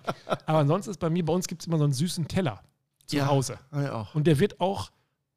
[0.47, 2.61] Aber ansonsten ist bei mir, bei uns gibt es immer so einen süßen Teller
[3.07, 3.27] zu Ja.
[3.27, 3.59] Hause.
[3.71, 4.15] Auch.
[4.15, 4.91] Und der wird auch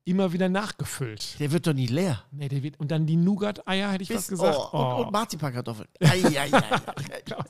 [0.03, 1.38] immer wieder nachgefüllt.
[1.39, 2.24] Der wird doch nie leer.
[2.32, 4.58] Nee, der wird, und dann die Nougat-Eier, hätte ich Bis, fast gesagt.
[4.58, 5.01] oh, und, Oh.
[5.03, 5.89] und Marzipankartoffeln.
[6.01, 7.43] Ei, ei, ei, ei.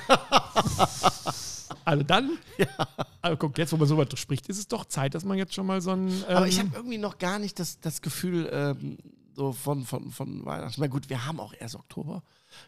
[1.84, 2.38] Also dann,
[3.22, 5.54] also guck, jetzt, wo man so weit spricht, ist es doch Zeit, dass man jetzt
[5.54, 6.08] schon mal so ein.
[6.08, 8.98] Ähm, Aber ich habe irgendwie noch gar nicht das, das Gefühl ähm,
[9.34, 10.70] so von, von, von Weihnachten.
[10.70, 12.22] Ich meine, gut, wir haben auch erst Oktober.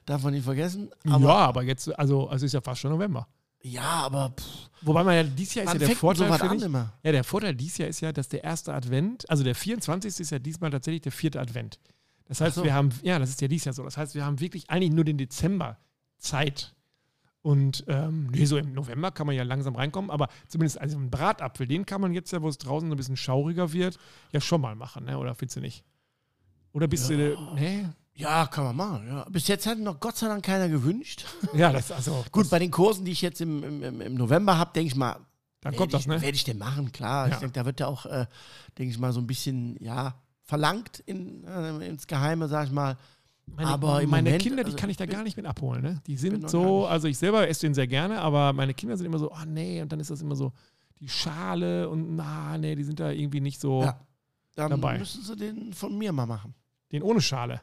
[0.06, 0.90] Darf man nicht vergessen.
[1.08, 3.26] Aber, ja, aber jetzt, also es ist ja fast schon November.
[3.62, 6.62] ja, aber pff, Wobei man ja dieses Jahr ist wann ja der Vorteil an dich.
[6.62, 6.92] immer?
[7.02, 10.20] Ja, der Vorteil dieses Jahr ist ja, dass der erste Advent, also der 24.
[10.20, 11.78] ist ja diesmal tatsächlich der vierte Advent.
[12.26, 12.64] Das heißt, so.
[12.64, 13.84] wir haben, ja, das ist ja dieses Jahr so.
[13.84, 15.78] Das heißt, wir haben wirklich eigentlich nur den Dezember
[16.18, 16.74] Zeit.
[17.42, 21.10] Und ähm, nee, so im November kann man ja langsam reinkommen, aber zumindest also einen
[21.10, 23.98] Bratapfel, den kann man jetzt ja, wo es draußen so ein bisschen schauriger wird,
[24.30, 25.18] ja schon mal machen, ne?
[25.18, 25.84] oder findest du nicht?
[26.72, 27.16] Oder bist Ja.
[27.16, 27.86] du, nee?
[28.14, 29.06] Ja, kann man machen.
[29.08, 29.24] Ja.
[29.28, 31.24] Bis jetzt hat noch Gott sei Dank keiner gewünscht.
[31.54, 34.56] Ja, das also Gut, das, bei den Kursen, die ich jetzt im, im, im- November
[34.56, 35.16] habe, denke ich mal,
[35.62, 36.20] dann kommt das, ich, ne?
[36.22, 37.26] werde ich den machen, klar.
[37.28, 37.34] Ja.
[37.34, 38.26] Ich denke, da wird ja auch, äh,
[38.78, 40.14] denke ich mal, so ein bisschen, ja,
[40.44, 42.96] verlangt in, äh, ins Geheime, sag ich mal.
[43.46, 45.82] Meine, Aber meine Moment, Kinder, die also kann ich da gar nicht mit abholen.
[45.82, 46.00] Ne?
[46.06, 49.18] Die sind so, also ich selber esse den sehr gerne, aber meine Kinder sind immer
[49.18, 50.52] so, ah nee, und dann ist das immer so
[51.00, 54.00] die Schale und na, nee, die sind da irgendwie nicht so, Ja.
[54.54, 54.98] Dann Dabei.
[54.98, 56.54] müssen sie den von mir mal machen.
[56.92, 57.60] den ohne Schale.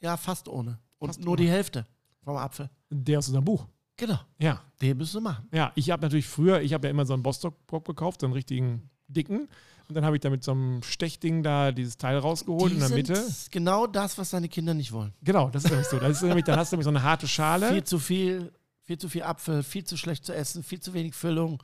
[0.00, 0.78] Ja, fast ohne.
[0.98, 1.42] Und Fast nur ohne.
[1.42, 1.86] die Hälfte
[2.22, 2.68] vom Apfel.
[2.90, 3.66] Der aus unserem Buch.
[3.96, 4.18] Genau.
[4.38, 4.60] Ja.
[4.82, 5.48] Den müssen wir machen.
[5.52, 8.34] Ja, ich habe natürlich früher, ich habe ja immer so einen Bostock-Pop gekauft, so einen
[8.34, 9.48] richtigen dicken.
[9.90, 12.80] Und dann habe ich da mit so einem Stechding da dieses Teil rausgeholt Die in
[12.80, 13.26] der Mitte.
[13.50, 15.12] Genau das, was deine Kinder nicht wollen.
[15.20, 15.98] Genau, das ist nämlich so.
[15.98, 17.70] Das ist nämlich, dann hast du nämlich so eine harte Schale.
[17.72, 18.52] Viel zu viel,
[18.84, 21.60] viel zu viel Apfel, viel zu schlecht zu essen, viel zu wenig Füllung,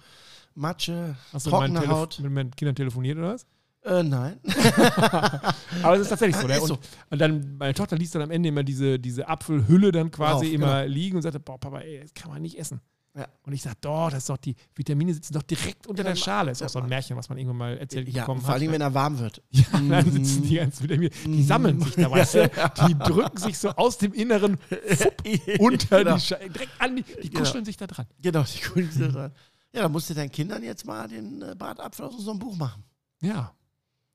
[0.56, 2.18] Matsche, Hast du trockene Telef Haut.
[2.18, 3.46] mit meinen Kindern telefoniert oder was?
[3.84, 4.40] Äh, nein.
[5.84, 6.48] Aber es ist tatsächlich so.
[6.48, 6.60] Ne?
[6.60, 6.78] Und, so.
[7.10, 10.54] und dann, meine Tochter ließ dann am Ende immer diese, diese Apfelhülle dann quasi Drauf,
[10.54, 10.92] immer genau.
[10.92, 12.80] liegen und sagte, boah, Papa, ey, das kann man nicht essen.
[13.16, 13.26] Ja.
[13.44, 16.16] Und ich sag, doch, das ist doch, die Vitamine sitzen doch direkt unter Ja, der
[16.16, 16.50] Schale.
[16.50, 18.74] Ist auch so ein Märchen, was man irgendwann mal erzählt Ja, bekommen vor allem, hat.
[18.74, 19.42] wenn er warm wird.
[19.52, 22.50] Ja, dann sitzen die ganzen Vitamine, die sammeln sich da, weißt du?
[22.88, 24.58] Die drücken sich so aus dem Inneren
[25.58, 26.14] unter genau.
[26.16, 27.40] die Schale, direkt an die, die Genau.
[27.40, 28.06] kuscheln sich da dran.
[28.20, 29.32] Genau, die Kunden sind dran.
[29.72, 32.84] Ja, dann musst du deinen Kindern jetzt mal den äh, Bratapfel aus unserem Buch machen.
[33.22, 33.52] Ja.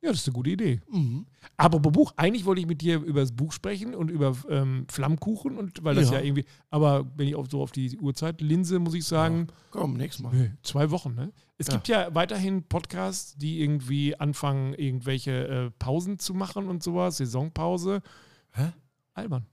[0.04, 0.82] Ja, das ist eine gute Idee.
[0.90, 1.26] Mhm.
[1.58, 5.58] Apropos Buch, eigentlich wollte ich mit dir über das Buch sprechen und über ähm, Flammkuchen
[5.58, 6.18] und weil das ja.
[6.18, 6.24] Ja.
[6.24, 10.24] irgendwie, aber wenn ich auch so auf die Uhrzeit linse, muss ich sagen, Komm, nächstes
[10.24, 10.58] Mal.
[10.64, 11.32] zwei Wochen, ne?
[11.60, 11.74] Es Ja.
[11.74, 18.02] gibt ja weiterhin Podcasts, die irgendwie anfangen, irgendwelche äh, Pausen zu machen und sowas, Saisonpause.
[18.54, 18.72] Hä?
[19.14, 19.46] Albern.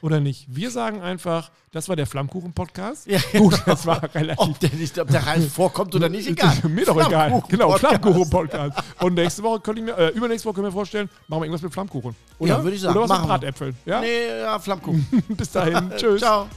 [0.00, 0.46] Oder nicht?
[0.48, 3.06] Wir sagen einfach, das war der Flammkuchen-Podcast.
[3.06, 3.18] Ja.
[3.36, 6.56] Gut, das war relativ Ob der, nicht, ob der Ralf vorkommt oder nicht, egal.
[6.68, 7.42] Mir doch egal.
[7.48, 8.78] Genau, Flammkuchen-Podcast.
[9.00, 11.62] Und nächste Woche könnte ich mir, äh, übernächste Woche können wir vorstellen, machen wir irgendwas
[11.62, 12.14] mit Flammkuchen.
[12.38, 12.48] Oder?
[12.50, 12.96] Ja, würde ich sagen.
[12.96, 13.38] Oder was mit Machen wir.
[13.38, 13.76] Bratäpfeln.
[13.84, 14.00] Ja?
[14.00, 15.06] Nee, ja, Flammkuchen.
[15.28, 15.90] Bis dahin.
[15.96, 16.20] Tschüss.
[16.20, 16.48] Ciao.